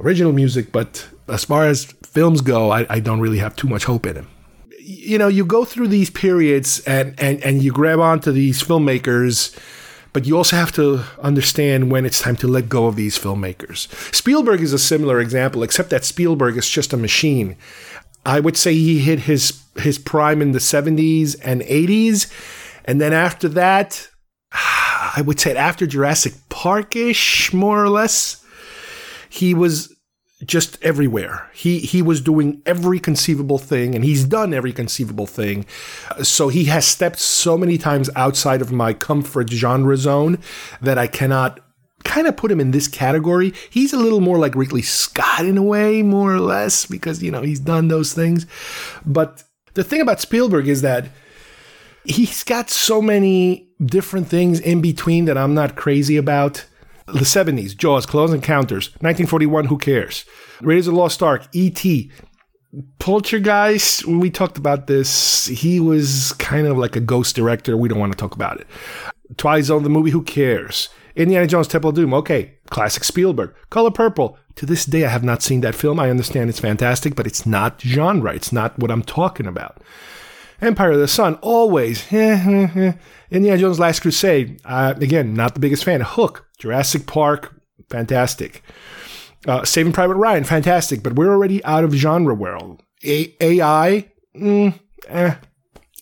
[0.00, 0.72] original music.
[0.72, 4.16] But as far as films go, I, I don't really have too much hope in
[4.16, 4.28] him.
[4.80, 9.54] You know, you go through these periods and, and, and you grab onto these filmmakers,
[10.16, 13.86] but you also have to understand when it's time to let go of these filmmakers.
[14.14, 17.54] Spielberg is a similar example, except that Spielberg is just a machine.
[18.24, 22.32] I would say he hit his his prime in the 70s and 80s.
[22.86, 24.08] And then after that,
[24.52, 28.42] I would say after Jurassic Parkish, more or less,
[29.28, 29.94] he was
[30.44, 31.48] just everywhere.
[31.54, 35.64] He he was doing every conceivable thing, and he's done every conceivable thing.
[36.22, 40.38] So he has stepped so many times outside of my comfort genre zone
[40.80, 41.60] that I cannot
[42.04, 43.52] kind of put him in this category.
[43.70, 47.30] He's a little more like Ridley Scott in a way, more or less, because you
[47.30, 48.46] know he's done those things.
[49.06, 49.42] But
[49.74, 51.08] the thing about Spielberg is that
[52.04, 56.66] he's got so many different things in between that I'm not crazy about.
[57.06, 60.24] The 70s, Jaws, Close Encounters, 1941, Who Cares?
[60.60, 62.10] Raiders of the Lost Ark, E.T.,
[62.98, 67.76] Poltergeist, when we talked about this, he was kind of like a ghost director.
[67.76, 68.66] We don't want to talk about it.
[69.36, 70.88] Twilight Zone, the movie, Who Cares?
[71.14, 72.12] Indiana Jones Temple of Doom.
[72.12, 73.54] Okay, classic Spielberg.
[73.70, 74.38] Color Purple.
[74.56, 75.98] To this day, I have not seen that film.
[76.00, 78.34] I understand it's fantastic, but it's not genre.
[78.34, 79.82] It's not what I'm talking about.
[80.60, 82.10] Empire of the Sun, always.
[82.12, 82.96] Indiana
[83.58, 84.60] Jones Last Crusade.
[84.64, 86.00] Uh, again, not the biggest fan.
[86.00, 87.54] Hook, Jurassic Park,
[87.90, 88.62] fantastic.
[89.46, 92.82] Uh, Saving Private Ryan, fantastic, but we're already out of genre world.
[93.04, 95.34] A- AI, mm, eh.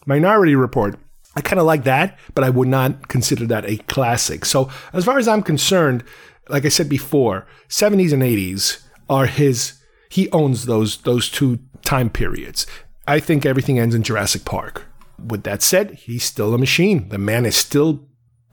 [0.07, 0.99] Minority Report,
[1.37, 4.45] I kind of like that, but I would not consider that a classic.
[4.45, 6.05] So, as far as I'm concerned,
[6.49, 9.81] like I said before, 70s and 80s are his.
[10.11, 12.67] He owns those those two time periods.
[13.07, 14.85] I think everything ends in Jurassic Park.
[15.19, 17.09] With that said, he's still a machine.
[17.09, 18.09] The man is still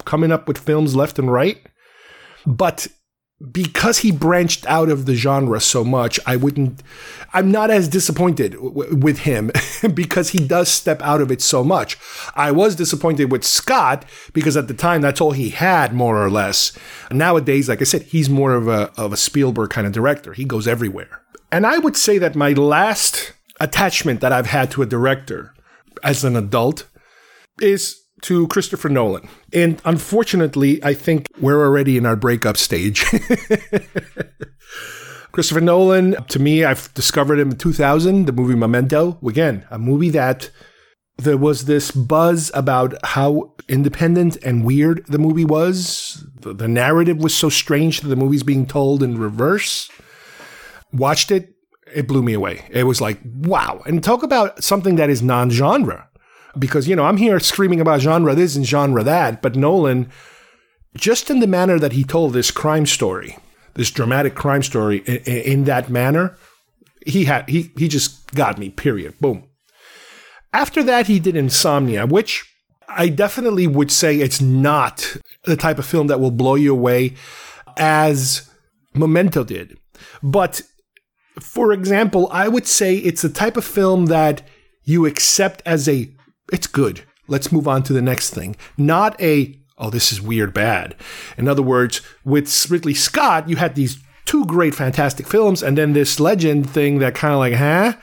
[0.06, 1.62] coming up with films left and right.
[2.46, 2.88] But
[3.52, 6.84] because he branched out of the genre so much, I wouldn't,
[7.34, 9.52] I'm not as disappointed w- with him
[9.94, 11.98] because he does step out of it so much.
[12.36, 16.30] I was disappointed with Scott because at the time that's all he had, more or
[16.30, 16.78] less.
[17.10, 20.34] Nowadays, like I said, he's more of a, of a Spielberg kind of director.
[20.34, 21.22] He goes everywhere.
[21.52, 25.54] And I would say that my last attachment that I've had to a director
[26.04, 26.88] as an adult
[27.60, 29.28] is to Christopher Nolan.
[29.54, 33.06] And unfortunately, I think we're already in our breakup stage.
[35.32, 39.18] Christopher Nolan, to me, I've discovered him in 2000, the movie Memento.
[39.26, 40.50] Again, a movie that
[41.18, 46.26] there was this buzz about how independent and weird the movie was.
[46.42, 49.90] The, the narrative was so strange that the movie's being told in reverse.
[50.92, 51.56] Watched it,
[51.94, 52.66] it blew me away.
[52.70, 53.82] It was like, wow.
[53.86, 56.10] And talk about something that is non genre
[56.58, 60.10] because you know I'm here screaming about genre this and genre that, but Nolan,
[60.96, 63.38] just in the manner that he told this crime story,
[63.76, 66.38] this dramatic crime story in, in that manner,
[67.06, 68.70] he had he he just got me.
[68.70, 69.18] Period.
[69.20, 69.48] Boom.
[70.54, 72.46] After that, he did Insomnia, which
[72.88, 77.16] I definitely would say it's not the type of film that will blow you away
[77.78, 78.50] as
[78.94, 79.78] Memento did.
[80.22, 80.62] But
[81.40, 84.42] for example, I would say it's the type of film that
[84.84, 86.14] you accept as a
[86.52, 87.04] it's good.
[87.28, 88.56] Let's move on to the next thing.
[88.78, 90.96] Not a, oh, this is weird bad.
[91.38, 95.94] In other words, with Ridley Scott, you had these two great, fantastic films, and then
[95.94, 97.94] this legend thing that kind of like, huh?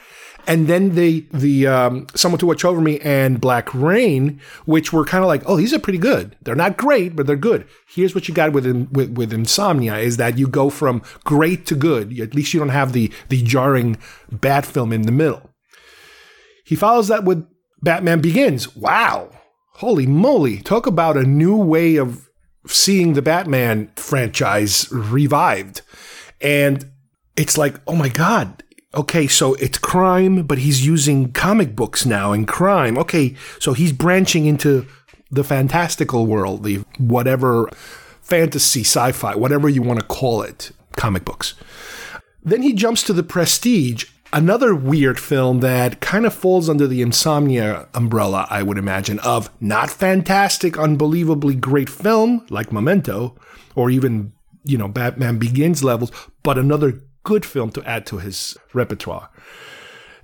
[0.47, 5.05] And then the the um, Someone to Watch Over Me and Black Rain, which were
[5.05, 6.37] kind of like, oh, these are pretty good.
[6.41, 7.67] They're not great, but they're good.
[7.87, 11.75] Here's what you got with with, with Insomnia is that you go from great to
[11.75, 12.19] good.
[12.19, 13.99] At least you don't have the the jarring
[14.33, 15.51] bad film in the middle.
[16.65, 17.47] He follows that with
[17.83, 18.75] Batman Begins.
[18.77, 19.31] Wow.
[19.75, 20.59] Holy moly.
[20.59, 22.29] Talk about a new way of
[22.67, 25.83] seeing the Batman franchise revived.
[26.41, 26.91] And
[27.37, 28.63] it's like, oh my God.
[28.95, 32.97] Okay, so it's crime, but he's using comic books now and crime.
[32.99, 34.87] Okay, so he's branching into
[35.31, 37.69] the fantastical world, the whatever
[38.23, 41.55] fantasy, sci fi, whatever you want to call it, comic books.
[42.43, 47.01] Then he jumps to the prestige Another weird film that kind of falls under the
[47.01, 53.37] insomnia umbrella, I would imagine, of not fantastic, unbelievably great film like Memento,
[53.75, 54.33] or even,
[54.65, 56.13] you know, Batman Begins levels,
[56.43, 59.31] but another good film to add to his repertoire.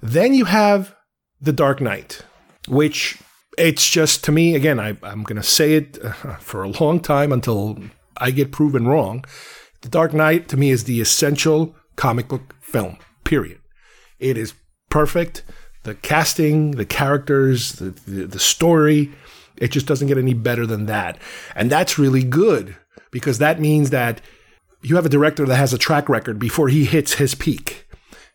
[0.02, 0.94] Then you have
[1.40, 2.22] The Dark Knight,
[2.68, 3.18] which
[3.56, 4.78] it's just to me again.
[4.78, 7.78] I, I'm going to say it uh, for a long time until
[8.18, 9.24] I get proven wrong.
[9.80, 12.98] The Dark Knight to me is the essential comic book film.
[13.24, 13.60] Period.
[14.18, 14.54] It is
[14.90, 15.42] perfect.
[15.82, 19.12] The casting, the characters, the, the, the story,
[19.56, 21.18] it just doesn't get any better than that.
[21.54, 22.76] And that's really good
[23.10, 24.20] because that means that
[24.82, 27.88] you have a director that has a track record before he hits his peak.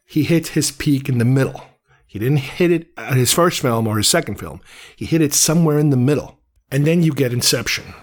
[0.05, 1.63] He hits his peak in the middle.
[2.07, 4.61] He didn't hit it at his first film or his second film.
[4.95, 6.39] He hit it somewhere in the middle.
[6.71, 7.93] And then you get Inception.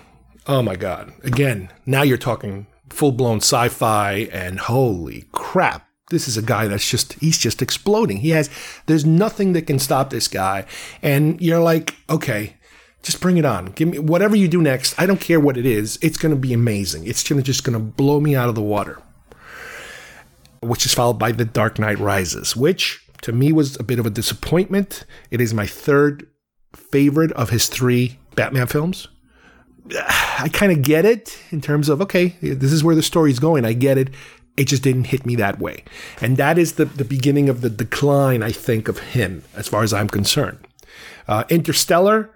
[0.46, 1.12] Oh my God.
[1.24, 6.68] Again, now you're talking full blown sci fi and holy crap this is a guy
[6.68, 8.18] that's just he's just exploding.
[8.18, 8.50] He has
[8.86, 10.66] there's nothing that can stop this guy.
[11.02, 12.56] And you're like, okay,
[13.02, 13.66] just bring it on.
[13.66, 14.98] Give me whatever you do next.
[14.98, 15.98] I don't care what it is.
[16.02, 17.06] It's going to be amazing.
[17.06, 19.00] It's gonna, just going to blow me out of the water.
[20.60, 24.06] Which is followed by The Dark Knight Rises, which to me was a bit of
[24.06, 25.04] a disappointment.
[25.30, 26.26] It is my third
[26.74, 29.08] favorite of his three Batman films.
[30.38, 33.64] I kind of get it in terms of okay, this is where the story's going.
[33.64, 34.10] I get it
[34.56, 35.84] it just didn't hit me that way.
[36.20, 39.82] And that is the, the beginning of the decline, I think, of him, as far
[39.82, 40.58] as I'm concerned.
[41.28, 42.30] Uh, Interstellar,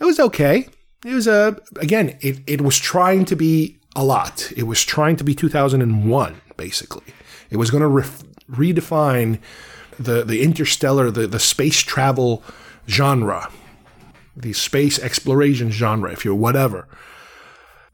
[0.00, 0.68] it was okay.
[1.04, 4.52] It was a, again, it, it was trying to be a lot.
[4.56, 7.14] It was trying to be 2001, basically.
[7.50, 8.04] It was going to re-
[8.50, 9.38] redefine
[9.98, 12.42] the, the interstellar, the, the space travel
[12.88, 13.50] genre,
[14.36, 16.88] the space exploration genre, if you're whatever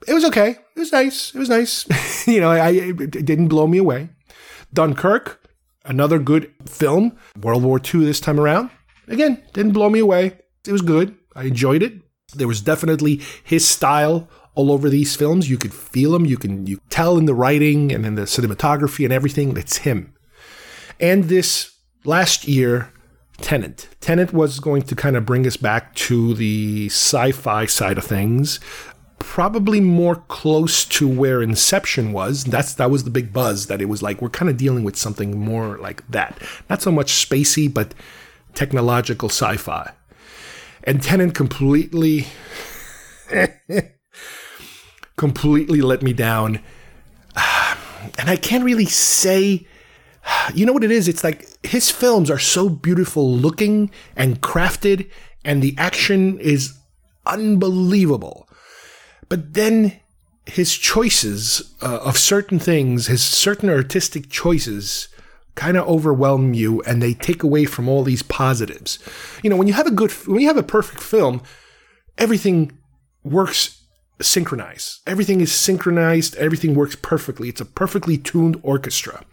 [0.06, 0.50] it was okay.
[0.50, 1.34] It was nice.
[1.34, 2.26] It was nice.
[2.28, 4.10] you know, I, it didn't blow me away.
[4.72, 5.42] Dunkirk,
[5.84, 7.16] another good film.
[7.40, 8.70] World War II this time around.
[9.08, 10.38] Again, didn't blow me away.
[10.66, 11.16] It was good.
[11.34, 11.94] I enjoyed it.
[12.34, 15.48] There was definitely his style all over these films.
[15.48, 16.26] You could feel him.
[16.26, 19.56] You can you tell in the writing and in the cinematography and everything.
[19.56, 20.14] It's him.
[20.98, 22.92] And this last year,
[23.38, 23.88] Tenet.
[24.00, 28.60] Tenet was going to kind of bring us back to the sci-fi side of things
[29.18, 32.44] probably more close to where Inception was.
[32.44, 34.96] That's that was the big buzz that it was like we're kind of dealing with
[34.96, 36.40] something more like that.
[36.68, 37.94] Not so much spacey, but
[38.54, 39.92] technological sci-fi.
[40.84, 42.26] And Tenet completely
[45.16, 46.60] completely let me down.
[48.18, 49.66] And I can't really say
[50.54, 51.08] you know what it is?
[51.08, 55.10] It's like his films are so beautiful looking and crafted
[55.44, 56.76] and the action is
[57.26, 58.45] unbelievable
[59.28, 60.00] but then
[60.46, 65.08] his choices uh, of certain things, his certain artistic choices,
[65.56, 68.98] kind of overwhelm you and they take away from all these positives.
[69.42, 71.42] You know, when you have a good, when you have a perfect film,
[72.16, 72.78] everything
[73.24, 73.75] works
[74.20, 75.00] synchronized.
[75.06, 76.34] Everything is synchronized.
[76.36, 77.48] Everything works perfectly.
[77.48, 79.24] It's a perfectly tuned orchestra.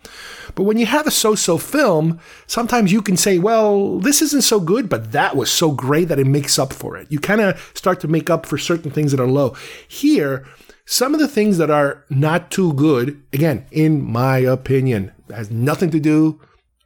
[0.56, 4.60] But when you have a so-so film, sometimes you can say, well, this isn't so
[4.60, 7.12] good, but that was so great that it makes up for it.
[7.12, 9.56] You kind of start to make up for certain things that are low.
[9.88, 10.46] Here,
[10.86, 15.92] some of the things that are not too good, again, in my opinion, has nothing
[15.92, 16.42] to do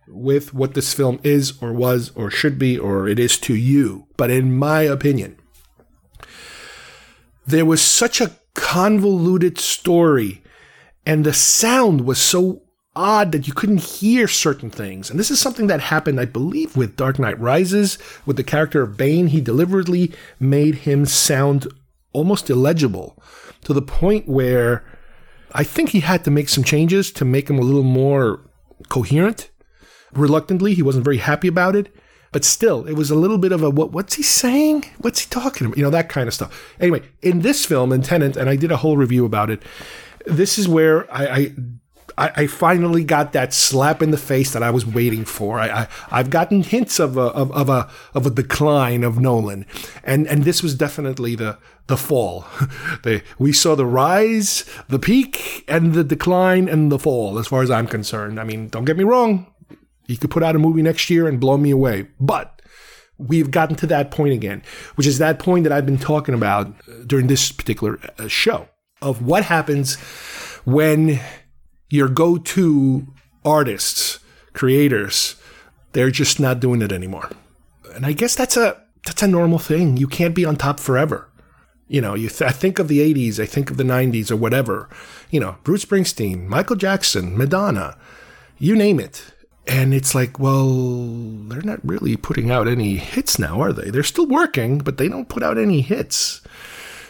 [0.08, 4.08] with what this film is or was or should be or it is to you.
[4.16, 5.37] But in my opinion,
[7.48, 10.44] there was such a convoluted story
[11.06, 12.62] and the sound was so
[12.94, 15.10] odd that you couldn't hear certain things.
[15.10, 18.82] And this is something that happened, I believe, with Dark Knight Rises, with the character
[18.82, 19.28] of Bane.
[19.28, 21.68] He deliberately made him sound
[22.12, 23.18] almost illegible
[23.64, 24.84] to the point where
[25.54, 28.42] I think he had to make some changes to make him a little more
[28.90, 29.50] coherent.
[30.12, 31.96] Reluctantly, he wasn't very happy about it.
[32.32, 33.92] But still, it was a little bit of a what?
[33.92, 34.86] What's he saying?
[35.00, 35.78] What's he talking about?
[35.78, 36.76] You know that kind of stuff.
[36.80, 39.64] Anyway, in this film, in Tenet, and I did a whole review about it.
[40.26, 41.56] This is where I, I
[42.18, 45.60] I, I, finally got that slap in the face that I was waiting for.
[45.60, 49.66] I, I have gotten hints of a of, of, a of a decline of Nolan,
[50.04, 52.46] and and this was definitely the the fall.
[53.04, 57.38] the, we saw the rise, the peak, and the decline and the fall.
[57.38, 59.46] As far as I'm concerned, I mean, don't get me wrong.
[60.08, 62.62] You could put out a movie next year and blow me away, but
[63.18, 64.64] we've gotten to that point again,
[64.96, 66.74] which is that point that I've been talking about
[67.08, 68.70] during this particular uh, show
[69.02, 69.96] of what happens
[70.66, 71.20] when
[71.90, 73.08] your go to
[73.46, 74.20] artists,
[74.54, 75.36] creators,
[75.94, 77.30] they're just not doing it anymore.
[77.96, 79.98] And I guess that's a that's a normal thing.
[79.98, 81.30] You can't be on top forever.
[81.88, 84.36] You know, you th- I think of the 80s, I think of the 90s or
[84.36, 84.90] whatever.
[85.32, 87.98] You know, Bruce Springsteen, Michael Jackson, Madonna,
[88.58, 89.34] you name it.
[89.68, 90.70] And it's like, well,
[91.48, 93.90] they're not really putting out any hits now, are they?
[93.90, 96.42] They're still working, but they don't put out any hits.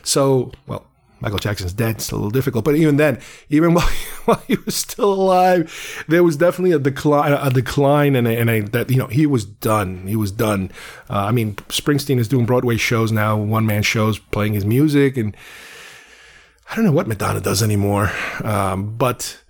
[0.03, 0.88] So, well,
[1.20, 1.95] Michael Jackson's dead.
[1.95, 3.89] It's a little difficult, but even then, even while,
[4.26, 8.68] while he was still alive, there was definitely a decline, a decline, and a, and
[8.70, 10.08] that you know he was done.
[10.08, 10.72] He was done.
[11.10, 15.18] Uh, I mean, Springsteen is doing Broadway shows now, one man shows, playing his music,
[15.18, 15.36] and
[16.70, 18.12] I don't know what Madonna does anymore.
[18.43, 19.41] Um, but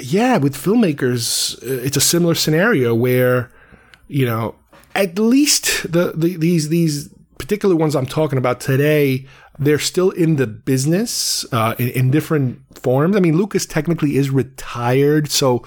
[0.00, 3.50] yeah, with filmmakers, uh, it's a similar scenario where
[4.08, 4.54] you know
[4.94, 9.26] at least the, the these these particular ones I'm talking about today
[9.58, 13.16] they're still in the business uh, in, in, different forms.
[13.16, 15.64] I mean, Lucas technically is retired, so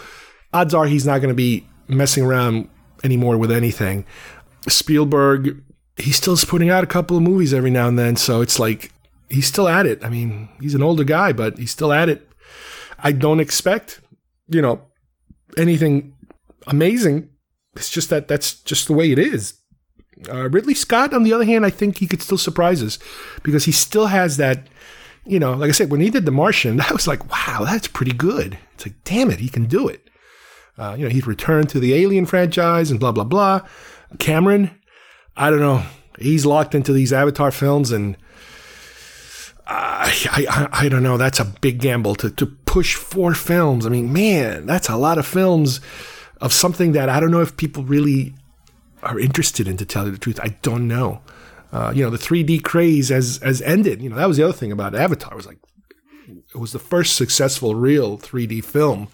[0.53, 2.69] odds are he's not going to be messing around
[3.03, 4.05] anymore with anything.
[4.67, 5.63] Spielberg,
[5.97, 8.91] he still's putting out a couple of movies every now and then, so it's like
[9.29, 10.03] he's still at it.
[10.03, 12.29] I mean, he's an older guy, but he's still at it.
[12.99, 14.01] I don't expect,
[14.49, 14.81] you know,
[15.57, 16.15] anything
[16.67, 17.29] amazing.
[17.75, 19.55] It's just that that's just the way it is.
[20.27, 22.99] Uh, Ridley Scott, on the other hand, I think he could still surprise us
[23.41, 24.67] because he still has that,
[25.25, 27.87] you know, like I said, when he did The Martian, that was like, wow, that's
[27.87, 28.57] pretty good.
[28.73, 30.09] It's like, damn it, he can do it.
[30.77, 33.61] Uh, you know, he's returned to the Alien franchise and blah, blah, blah.
[34.17, 34.71] Cameron,
[35.35, 35.83] I don't know.
[36.17, 38.17] He's locked into these Avatar films and
[39.71, 41.17] I, I, I don't know.
[41.17, 43.85] That's a big gamble to, to push four films.
[43.85, 45.79] I mean, man, that's a lot of films
[46.41, 48.33] of something that I don't know if people really
[49.03, 49.77] are interested in.
[49.77, 51.21] To tell you the truth, I don't know.
[51.71, 54.01] Uh, you know, the 3D craze has has ended.
[54.01, 55.33] You know, that was the other thing about Avatar.
[55.33, 55.59] It was like
[56.27, 59.09] it was the first successful real 3D film.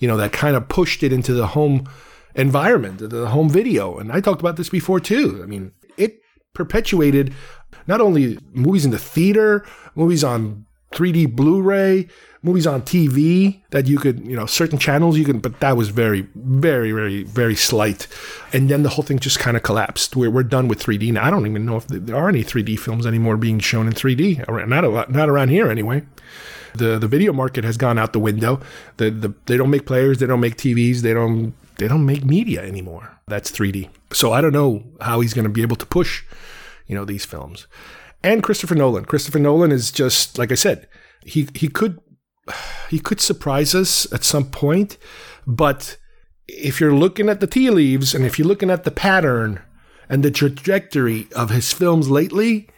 [0.00, 1.88] You know, that kind of pushed it into the home
[2.34, 3.96] environment, the home video.
[3.96, 5.40] And I talked about this before too.
[5.42, 6.20] I mean, it
[6.52, 7.32] perpetuated
[7.86, 9.64] not only movies in the theater,
[9.94, 12.08] movies on 3D Blu-ray,
[12.42, 15.88] movies on TV that you could, you know, certain channels you can, but that was
[15.88, 18.06] very, very, very, very slight.
[18.52, 20.14] And then the whole thing just kind of collapsed.
[20.14, 21.24] We're, we're done with 3D now.
[21.24, 24.48] I don't even know if there are any 3D films anymore being shown in 3D.
[24.68, 26.02] Not a, not around here anyway.
[26.76, 28.60] The the video market has gone out the window.
[28.96, 32.24] The, the they don't make players, they don't make TVs, they don't they don't make
[32.24, 33.16] media anymore.
[33.26, 33.90] That's 3D.
[34.12, 36.24] So I don't know how he's going to be able to push,
[36.86, 37.66] you know, these films.
[38.24, 39.04] And Christopher Nolan.
[39.04, 40.88] Christopher Nolan is just like I said.
[41.22, 42.00] He he could
[42.90, 44.96] he could surprise us at some point,
[45.46, 45.96] but
[46.48, 49.62] if you're looking at the tea leaves and if you're looking at the pattern
[50.08, 52.68] and the trajectory of his films lately,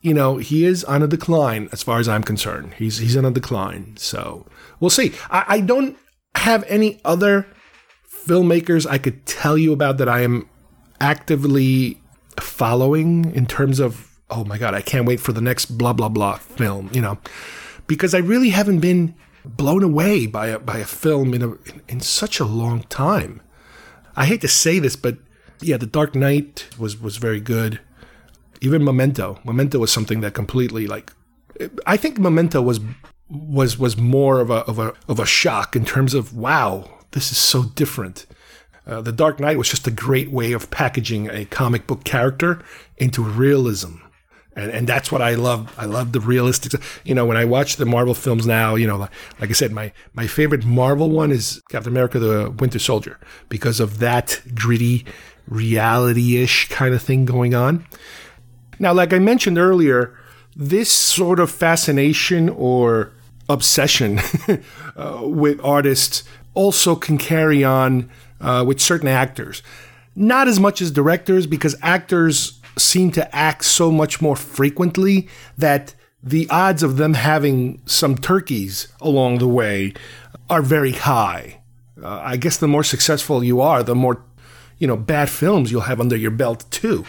[0.00, 2.74] you know, he is on a decline as far as I'm concerned.
[2.74, 3.96] He's he's on a decline.
[3.96, 4.46] So
[4.80, 5.12] we'll see.
[5.30, 5.96] I, I don't
[6.34, 7.46] have any other
[8.26, 10.48] filmmakers I could tell you about that I am
[11.00, 12.00] actively
[12.40, 16.08] following in terms of, oh my God, I can't wait for the next blah, blah,
[16.08, 17.18] blah film, you know
[17.86, 19.14] because I really haven't been
[19.44, 23.40] blown away by a, by a film in, a, in, in such a long time.
[24.16, 25.18] I hate to say this, but
[25.60, 27.80] yeah, The Dark Knight was was very good.
[28.60, 31.12] Even Memento, Memento was something that completely like.
[31.86, 32.80] I think Memento was
[33.28, 37.32] was was more of a of a of a shock in terms of wow, this
[37.32, 38.26] is so different.
[38.86, 42.62] Uh, the Dark Knight was just a great way of packaging a comic book character
[42.98, 44.03] into realism
[44.56, 45.74] and and that's what I love.
[45.78, 46.80] I love the realistic.
[47.04, 49.72] You know, when I watch the Marvel films now, you know, like, like I said,
[49.72, 55.04] my my favorite Marvel one is Captain America: The Winter Soldier because of that gritty,
[55.48, 57.84] reality-ish kind of thing going on.
[58.78, 60.16] Now, like I mentioned earlier,
[60.56, 63.12] this sort of fascination or
[63.48, 64.20] obsession
[64.96, 66.24] uh, with artists
[66.54, 69.62] also can carry on uh, with certain actors.
[70.16, 75.94] Not as much as directors, because actors seem to act so much more frequently that
[76.22, 79.92] the odds of them having some turkeys along the way
[80.48, 81.60] are very high.
[82.02, 84.24] Uh, I guess the more successful you are, the more
[84.78, 87.04] you know bad films you'll have under your belt too.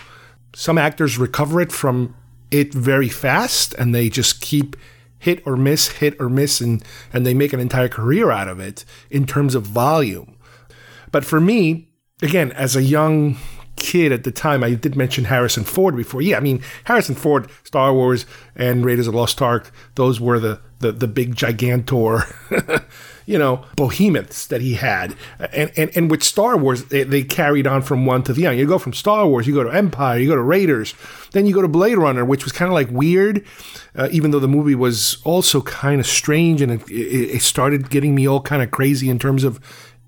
[0.53, 2.16] Some actors recover it from
[2.51, 4.76] it very fast, and they just keep
[5.18, 8.59] hit or miss, hit or miss, and and they make an entire career out of
[8.59, 10.38] it in terms of volume.
[11.11, 11.89] But for me,
[12.22, 13.38] again, as a young
[13.76, 16.21] kid at the time, I did mention Harrison Ford before.
[16.21, 19.71] Yeah, I mean Harrison Ford, Star Wars, and Raiders of the Lost Ark.
[19.95, 22.86] Those were the the, the big gigantor,
[23.26, 25.15] you know, behemoths that he had.
[25.39, 28.55] And and, and with Star Wars, they, they carried on from one to the other.
[28.55, 30.93] You go from Star Wars, you go to Empire, you go to Raiders,
[31.32, 33.45] then you go to Blade Runner, which was kind of like weird,
[33.95, 37.89] uh, even though the movie was also kind of strange, and it, it, it started
[37.89, 39.59] getting me all kind of crazy in terms of,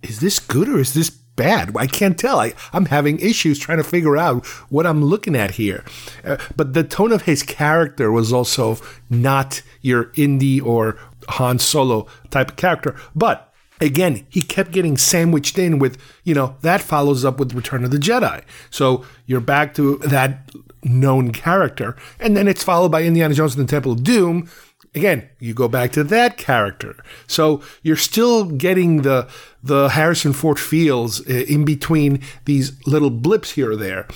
[0.02, 1.78] is this good or is this bad.
[1.78, 2.42] I can't tell.
[2.42, 5.86] I, I'm having issues trying to figure out what I'm looking at here.
[6.26, 8.78] Uh, but the tone of his character was also
[9.10, 10.98] not your Indy or
[11.30, 12.94] Han Solo type of character.
[13.16, 17.86] But again, he kept getting sandwiched in with, you know, that follows up with Return
[17.86, 18.44] of the Jedi.
[18.70, 20.52] So you're back to that
[20.84, 21.96] known character.
[22.20, 24.50] And then it's followed by Indiana Jones and the Temple of Doom
[24.98, 26.96] Again, you go back to that character.
[27.28, 29.28] So you're still getting the
[29.62, 34.08] the Harrison Ford feels uh, in between these little blips here or there.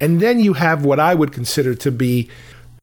[0.00, 2.30] And then you have what I would consider to be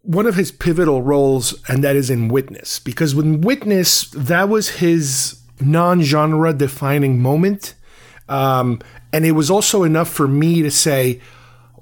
[0.04, 2.78] one of his pivotal roles, and that is in Witness.
[2.78, 7.74] Because when Witness, that was his non genre defining moment.
[8.30, 8.80] Um,
[9.12, 11.20] and it was also enough for me to say,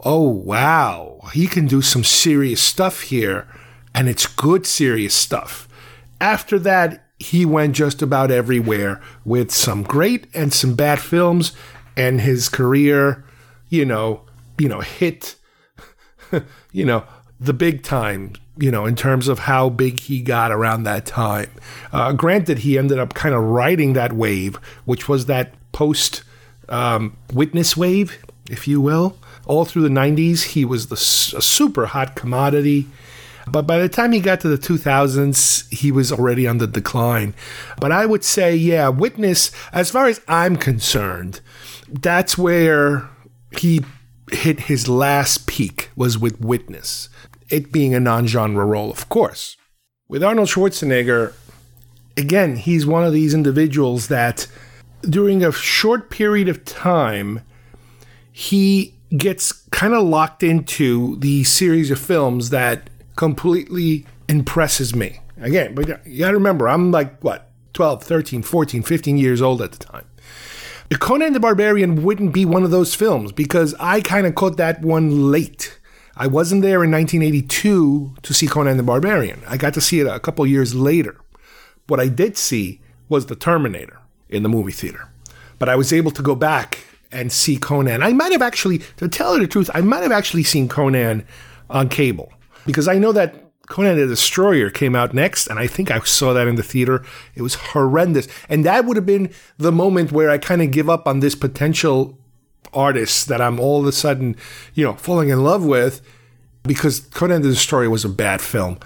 [0.06, 3.46] oh, wow, he can do some serious stuff here.
[3.94, 5.65] And it's good, serious stuff.
[6.20, 11.54] After that, he went just about everywhere with some great and some bad films,
[11.96, 13.24] and his career,
[13.70, 14.22] you know,
[14.58, 15.36] you know, hit,
[16.72, 17.06] you know,
[17.40, 21.50] the big time, you know, in terms of how big he got around that time.
[21.92, 24.56] Uh, granted, he ended up kind of riding that wave,
[24.86, 26.24] which was that post
[26.70, 28.18] um, witness wave,
[28.50, 29.18] if you will.
[29.46, 32.88] All through the 90s, he was the a super hot commodity.
[33.48, 37.36] But by the time he got to the 2000s, he was already on the decline.
[37.80, 41.42] But I would say, yeah, Witness, as far as I'm concerned,
[41.88, 43.10] that's where
[43.58, 43.82] he
[44.32, 47.10] hit his last peak was with Witness,
[47.50, 49.58] it being a non genre role, of course.
[50.08, 51.34] With Arnold Schwarzenegger,
[52.18, 54.48] again, he's one of these individuals that
[55.02, 57.42] during a short period of time,
[58.32, 65.20] he gets kind of locked into the series of films that completely impresses me.
[65.38, 69.72] Again, but you gotta remember, I'm like, what, 12, 13, 14, 15 years old at
[69.74, 70.06] the time.
[71.00, 74.82] Conan the Barbarian wouldn't be one of those films because I kind of caught that
[74.82, 75.80] one late.
[76.16, 79.42] I wasn't there in 1982 to see Conan the Barbarian.
[79.48, 81.20] I got to see it a couple years later.
[81.88, 84.00] What I did see was The Terminator
[84.30, 85.10] in the movie theater.
[85.60, 86.80] But I was able to go back
[87.12, 88.02] and see Conan.
[88.02, 91.26] I might have actually, to tell you the truth, I might have actually seen Conan
[91.70, 92.32] on cable
[92.66, 96.34] because I know that Conan the Destroyer came out next, and I think I saw
[96.34, 97.04] that in the theater.
[97.34, 98.28] It was horrendous.
[98.48, 101.36] And that would have been the moment where I kind of give up on this
[101.36, 102.18] potential
[102.74, 104.36] artist that I'm all of a sudden,
[104.74, 106.02] you know, falling in love with
[106.64, 108.78] because Conan the Destroyer was a bad film.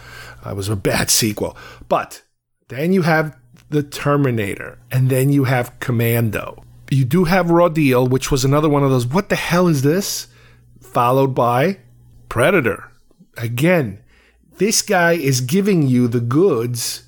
[0.45, 1.57] Uh, it was a bad sequel.
[1.87, 2.21] But
[2.69, 3.37] then you have
[3.69, 6.63] The Terminator, and then you have Commando.
[6.89, 9.81] You do have Raw Deal, which was another one of those, what the hell is
[9.81, 10.27] this?
[10.81, 11.79] Followed by
[12.29, 12.88] Predator.
[13.39, 14.03] Again,
[14.57, 17.03] this guy is giving you the goods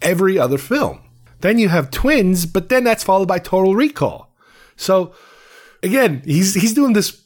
[0.00, 1.00] every other film.
[1.40, 4.32] Then you have Twins, but then that's followed by Total Recall.
[4.76, 5.12] So
[5.82, 7.22] again, he's he's doing this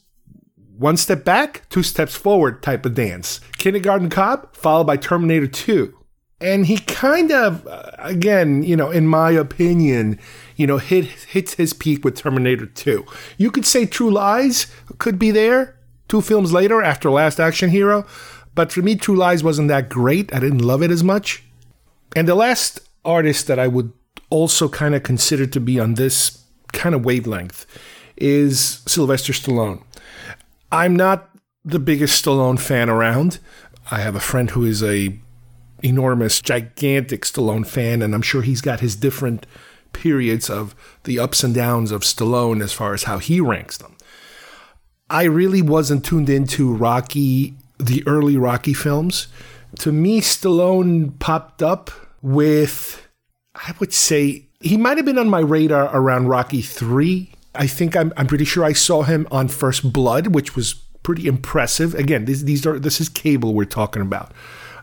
[0.77, 3.39] one step back, two steps forward type of dance.
[3.57, 5.93] Kindergarten Cop followed by Terminator 2.
[6.39, 10.19] And he kind of, uh, again, you know, in my opinion,
[10.55, 13.05] you know, hit hits his peak with Terminator 2.
[13.37, 14.67] You could say True Lies
[14.99, 15.77] could be there
[16.07, 18.05] two films later after Last Action Hero,
[18.57, 20.33] but for me, True Lies wasn't that great.
[20.33, 21.43] I didn't love it as much.
[22.15, 23.93] And the last artist that I would
[24.31, 26.43] also kind of consider to be on this
[26.73, 27.67] kind of wavelength
[28.17, 29.83] is Sylvester Stallone.
[30.71, 31.29] I'm not
[31.63, 33.37] the biggest Stallone fan around.
[33.91, 35.15] I have a friend who is a
[35.83, 39.45] enormous, gigantic Stallone fan, and I'm sure he's got his different
[39.93, 43.95] periods of the ups and downs of Stallone as far as how he ranks them.
[45.11, 49.27] I really wasn't tuned into Rocky, the early Rocky films.
[49.79, 53.07] To me, Stallone popped up with,
[53.55, 57.95] I would say, he might have been on my radar around Rocky 3 I think
[57.95, 60.73] I'm, I'm pretty sure I saw him on First Blood, which was
[61.03, 61.95] pretty impressive.
[61.95, 64.31] Again, these, these are this is cable we're talking about.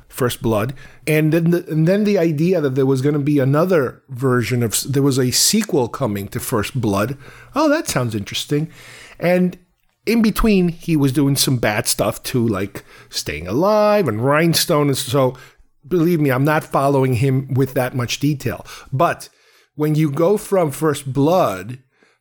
[0.09, 0.75] First Blood,
[1.09, 4.63] and then the, and then the idea that there was going to be another version
[4.63, 7.19] of there was a sequel coming to First Blood.
[7.57, 8.71] Oh, that sounds interesting.
[9.19, 9.59] And
[10.07, 14.89] in between, he was doing some bad stuff too, like Staying Alive and Rhinestone.
[14.89, 15.37] And so,
[15.87, 18.67] believe me, I'm not following him with that much detail.
[18.93, 19.29] But
[19.75, 21.79] when you go from First Blood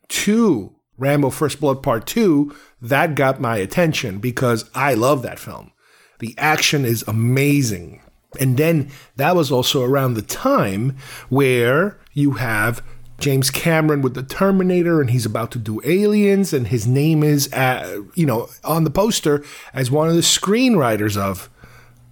[0.09, 5.71] to Rambo First Blood Part 2, that got my attention because I love that film.
[6.19, 8.01] The action is amazing.
[8.39, 10.97] And then that was also around the time
[11.29, 12.81] where you have
[13.23, 17.51] James Cameron with the Terminator and he's about to do Aliens and his name is
[17.53, 21.49] uh, you know on the poster as one of the screenwriters of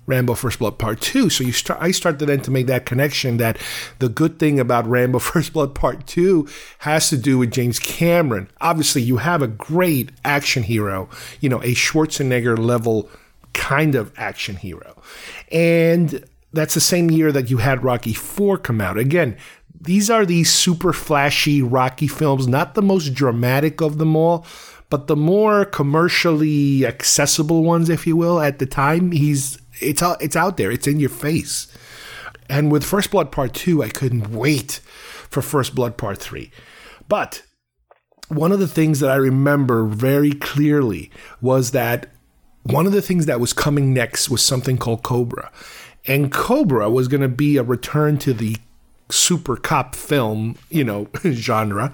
[0.06, 1.30] Rambo First Blood Part 2.
[1.30, 3.58] So you start I started then to make that connection that
[4.00, 6.48] the good thing about Rambo First Blood Part 2
[6.80, 8.50] has to do with James Cameron.
[8.62, 11.10] Obviously, you have a great action hero,
[11.42, 13.10] you know, a Schwarzenegger level
[13.52, 15.02] kind of action hero.
[15.52, 18.98] And that's the same year that you had Rocky 4 come out.
[18.98, 19.38] Again,
[19.82, 24.46] these are these super flashy Rocky films, not the most dramatic of them all,
[24.90, 29.12] but the more commercially accessible ones, if you will, at the time.
[29.12, 30.72] He's it's out, it's out there.
[30.72, 31.68] It's in your face.
[32.50, 34.82] And with First Blood Part 2, I couldn't wait
[35.30, 36.52] for First Blood Part 3.
[37.08, 37.42] But
[38.28, 41.10] one of the things that I remember very clearly
[41.42, 42.10] was that
[42.64, 45.52] one of the things that was coming next was something called Cobra.
[46.06, 48.58] And Cobra was going to be a return to the
[49.12, 51.94] super cop film, you know, genre.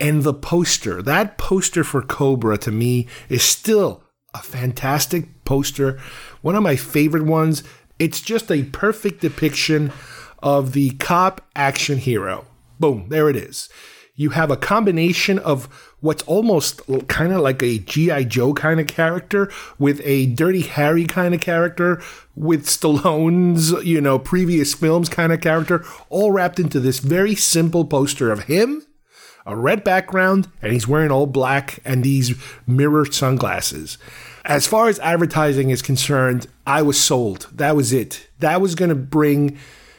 [0.00, 4.02] And the poster, that poster for Cobra to me is still
[4.34, 5.98] a fantastic poster.
[6.42, 7.62] One of my favorite ones.
[7.98, 9.92] It's just a perfect depiction
[10.42, 12.44] of the cop action hero.
[12.78, 13.70] Boom, there it is.
[14.14, 18.24] You have a combination of what's almost kind of like a G.I.
[18.24, 22.02] Joe kind of character with a Dirty Harry kind of character
[22.34, 27.84] with Stallone's, you know, previous films kind of character, all wrapped into this very simple
[27.84, 28.86] poster of him,
[29.46, 32.34] a red background, and he's wearing all black and these
[32.66, 33.96] mirror sunglasses.
[34.44, 37.48] As far as advertising is concerned, I was sold.
[37.52, 38.28] That was it.
[38.38, 39.58] That was going to bring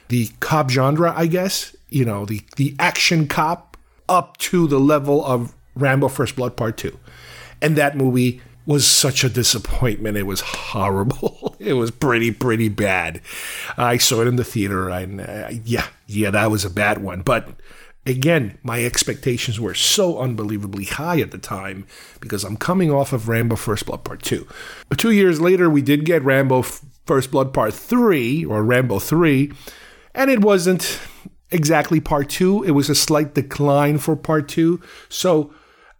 [0.09, 3.77] the cop genre, I guess, you know, the, the action cop
[4.07, 6.97] up to the level of Rambo First Blood Part 2.
[7.61, 10.17] And that movie was such a disappointment.
[10.17, 11.55] It was horrible.
[11.59, 13.21] it was pretty, pretty bad.
[13.77, 17.21] I saw it in the theater, and uh, yeah, yeah, that was a bad one.
[17.21, 17.49] But
[18.05, 21.87] again, my expectations were so unbelievably high at the time
[22.19, 24.45] because I'm coming off of Rambo First Blood Part 2.
[24.89, 29.51] But two years later, we did get Rambo First Blood Part 3, or Rambo 3,
[30.13, 30.99] and it wasn't
[31.51, 32.63] exactly Part 2.
[32.63, 34.81] It was a slight decline for Part 2.
[35.07, 35.53] So,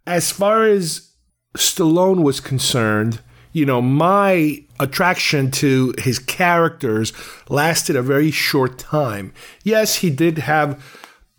[0.07, 1.11] as far as
[1.55, 3.19] Stallone was concerned,
[3.51, 7.11] you know, my attraction to his characters
[7.49, 9.33] lasted a very short time.
[9.63, 10.81] Yes, he did have,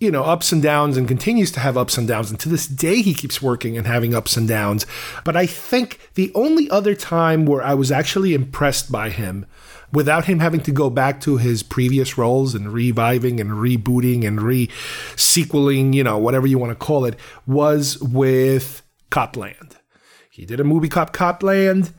[0.00, 2.30] you know, ups and downs and continues to have ups and downs.
[2.30, 4.84] And to this day, he keeps working and having ups and downs.
[5.24, 9.46] But I think the only other time where I was actually impressed by him
[9.92, 14.42] without him having to go back to his previous roles and reviving and rebooting and
[14.42, 14.68] re
[15.16, 17.16] sequeling, you know, whatever you want to call it,
[17.46, 19.76] was with Copland.
[20.30, 21.92] He did a movie called Copland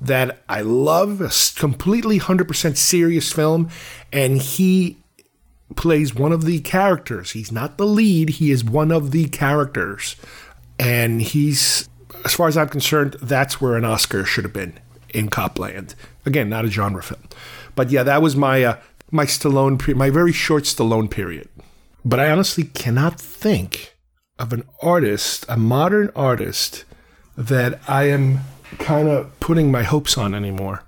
[0.00, 3.68] that I love, a completely 100% serious film,
[4.12, 4.98] and he
[5.76, 7.32] plays one of the characters.
[7.32, 10.16] He's not the lead, he is one of the characters.
[10.78, 11.88] And he's,
[12.24, 14.78] as far as I'm concerned, that's where an Oscar should have been
[15.14, 15.94] in Copland.
[16.26, 17.22] Again, not a genre film.
[17.74, 18.76] But yeah, that was my uh,
[19.10, 21.48] my Stallone, my very short Stallone period.
[22.04, 23.94] But I honestly cannot think
[24.38, 26.84] of an artist, a modern artist,
[27.36, 28.40] that I am
[28.78, 30.82] kind of putting my hopes on anymore.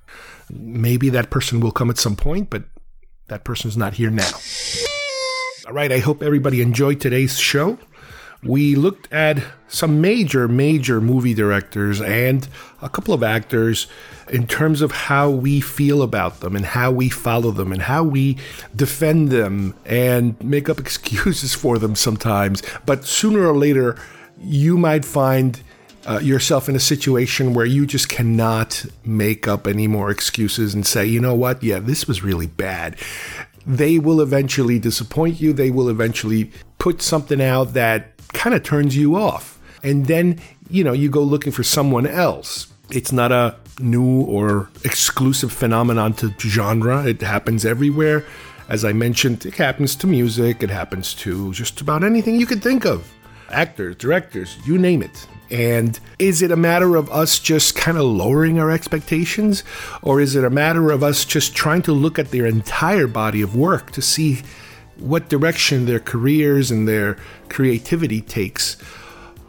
[0.51, 2.65] Maybe that person will come at some point, but
[3.29, 4.31] that person's not here now.
[5.67, 7.79] All right, I hope everybody enjoyed today's show.
[8.47, 12.47] We looked at some major, major movie directors and
[12.81, 13.87] a couple of actors
[14.29, 18.05] in terms of how we feel about them and how we follow them and how
[18.05, 18.39] we
[18.75, 22.63] defend them and make up excuses for them sometimes.
[22.85, 23.97] But sooner or later,
[24.41, 25.61] you might find
[26.07, 30.87] uh, yourself in a situation where you just cannot make up any more excuses and
[30.87, 32.97] say, you know what, yeah, this was really bad.
[33.67, 35.53] They will eventually disappoint you.
[35.53, 39.59] They will eventually put something out that kind of turns you off.
[39.83, 42.67] And then, you know, you go looking for someone else.
[42.91, 47.07] It's not a new or exclusive phenomenon to genre.
[47.07, 48.25] It happens everywhere.
[48.69, 52.63] As I mentioned, it happens to music, it happens to just about anything you could
[52.63, 53.13] think of.
[53.51, 55.27] Actors, directors, you name it.
[55.51, 59.63] And is it a matter of us just kind of lowering our expectations?
[60.03, 63.43] Or is it a matter of us just trying to look at their entire body
[63.43, 64.43] of work to see
[64.99, 67.17] what direction their careers and their
[67.49, 68.77] creativity takes?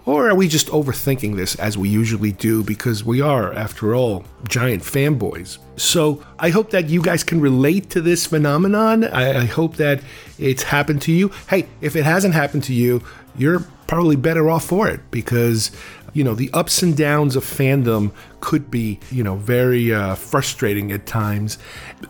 [0.07, 4.23] Or are we just overthinking this as we usually do because we are, after all,
[4.47, 5.57] giant fanboys?
[5.75, 9.03] So I hope that you guys can relate to this phenomenon.
[9.03, 9.99] I, I, hope that
[10.39, 11.29] it's happened to you.
[11.49, 13.03] Hey, if it hasn't happened to you,
[13.37, 15.71] you're probably better off for it because
[16.13, 20.91] you know the ups and downs of fandom could be you know very uh, frustrating
[20.91, 21.57] at times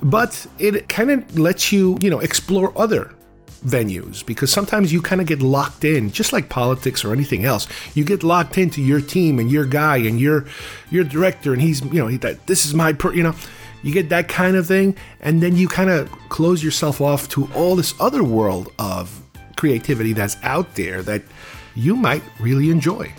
[0.01, 3.13] but it kind of lets you you know explore other
[3.65, 7.67] venues because sometimes you kind of get locked in just like politics or anything else.
[7.93, 10.45] You get locked into your team and your guy and your
[10.89, 13.35] your director and he's you know he, that this is my per, you know
[13.83, 17.47] you get that kind of thing and then you kind of close yourself off to
[17.53, 19.21] all this other world of
[19.55, 21.21] creativity that's out there that
[21.75, 23.11] you might really enjoy.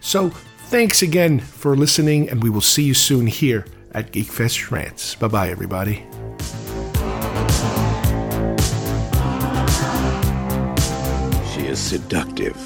[0.00, 0.30] So
[0.68, 5.14] thanks again for listening and we will see you soon here at Geekfest Rants.
[5.16, 6.04] Bye bye everybody
[11.72, 12.58] is seductive.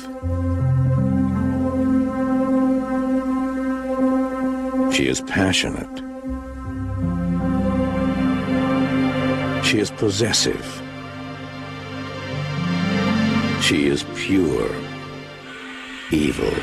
[4.92, 5.96] She is passionate.
[9.64, 10.66] She is possessive.
[13.62, 14.70] She is pure,
[16.11, 16.57] evil.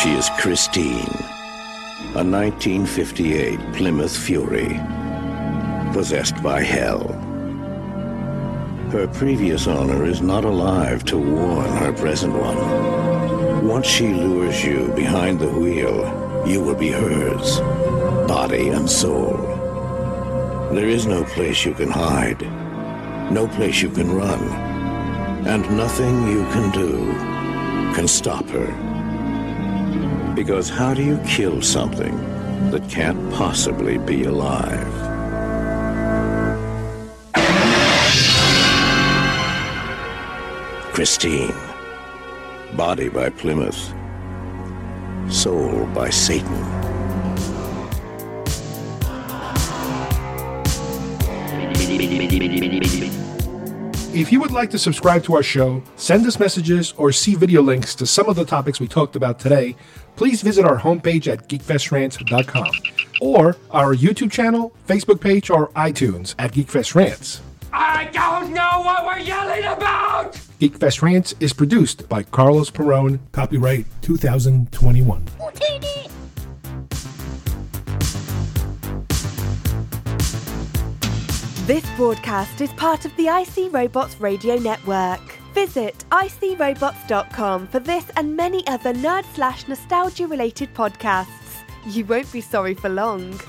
[0.00, 1.16] She is Christine,
[2.16, 4.80] a 1958 Plymouth Fury,
[5.92, 7.19] possessed by hell.
[8.92, 13.64] Her previous owner is not alive to warn her present one.
[13.64, 15.94] Once she lures you behind the wheel,
[16.44, 17.60] you will be hers,
[18.26, 19.36] body and soul.
[20.72, 22.42] There is no place you can hide,
[23.30, 24.42] no place you can run,
[25.46, 27.12] and nothing you can do
[27.94, 28.72] can stop her.
[30.34, 32.16] Because how do you kill something
[32.72, 35.09] that can't possibly be alive?
[40.92, 41.54] Christine.
[42.76, 43.94] Body by Plymouth.
[45.32, 46.52] Soul by Satan.
[54.12, 57.62] If you would like to subscribe to our show, send us messages, or see video
[57.62, 59.76] links to some of the topics we talked about today,
[60.16, 62.72] please visit our homepage at geekfestrants.com
[63.20, 67.42] or our YouTube channel, Facebook page, or iTunes at Geekfest Rants.
[67.72, 70.49] I don't know what we're yelling about!
[70.60, 75.24] Geekfest Rants is produced by Carlos Perone, copyright 2021.
[81.64, 85.22] This broadcast is part of the IC Robots Radio Network.
[85.54, 91.62] Visit icrobots.com for this and many other nerd slash nostalgia related podcasts.
[91.86, 93.40] You won't be sorry for long.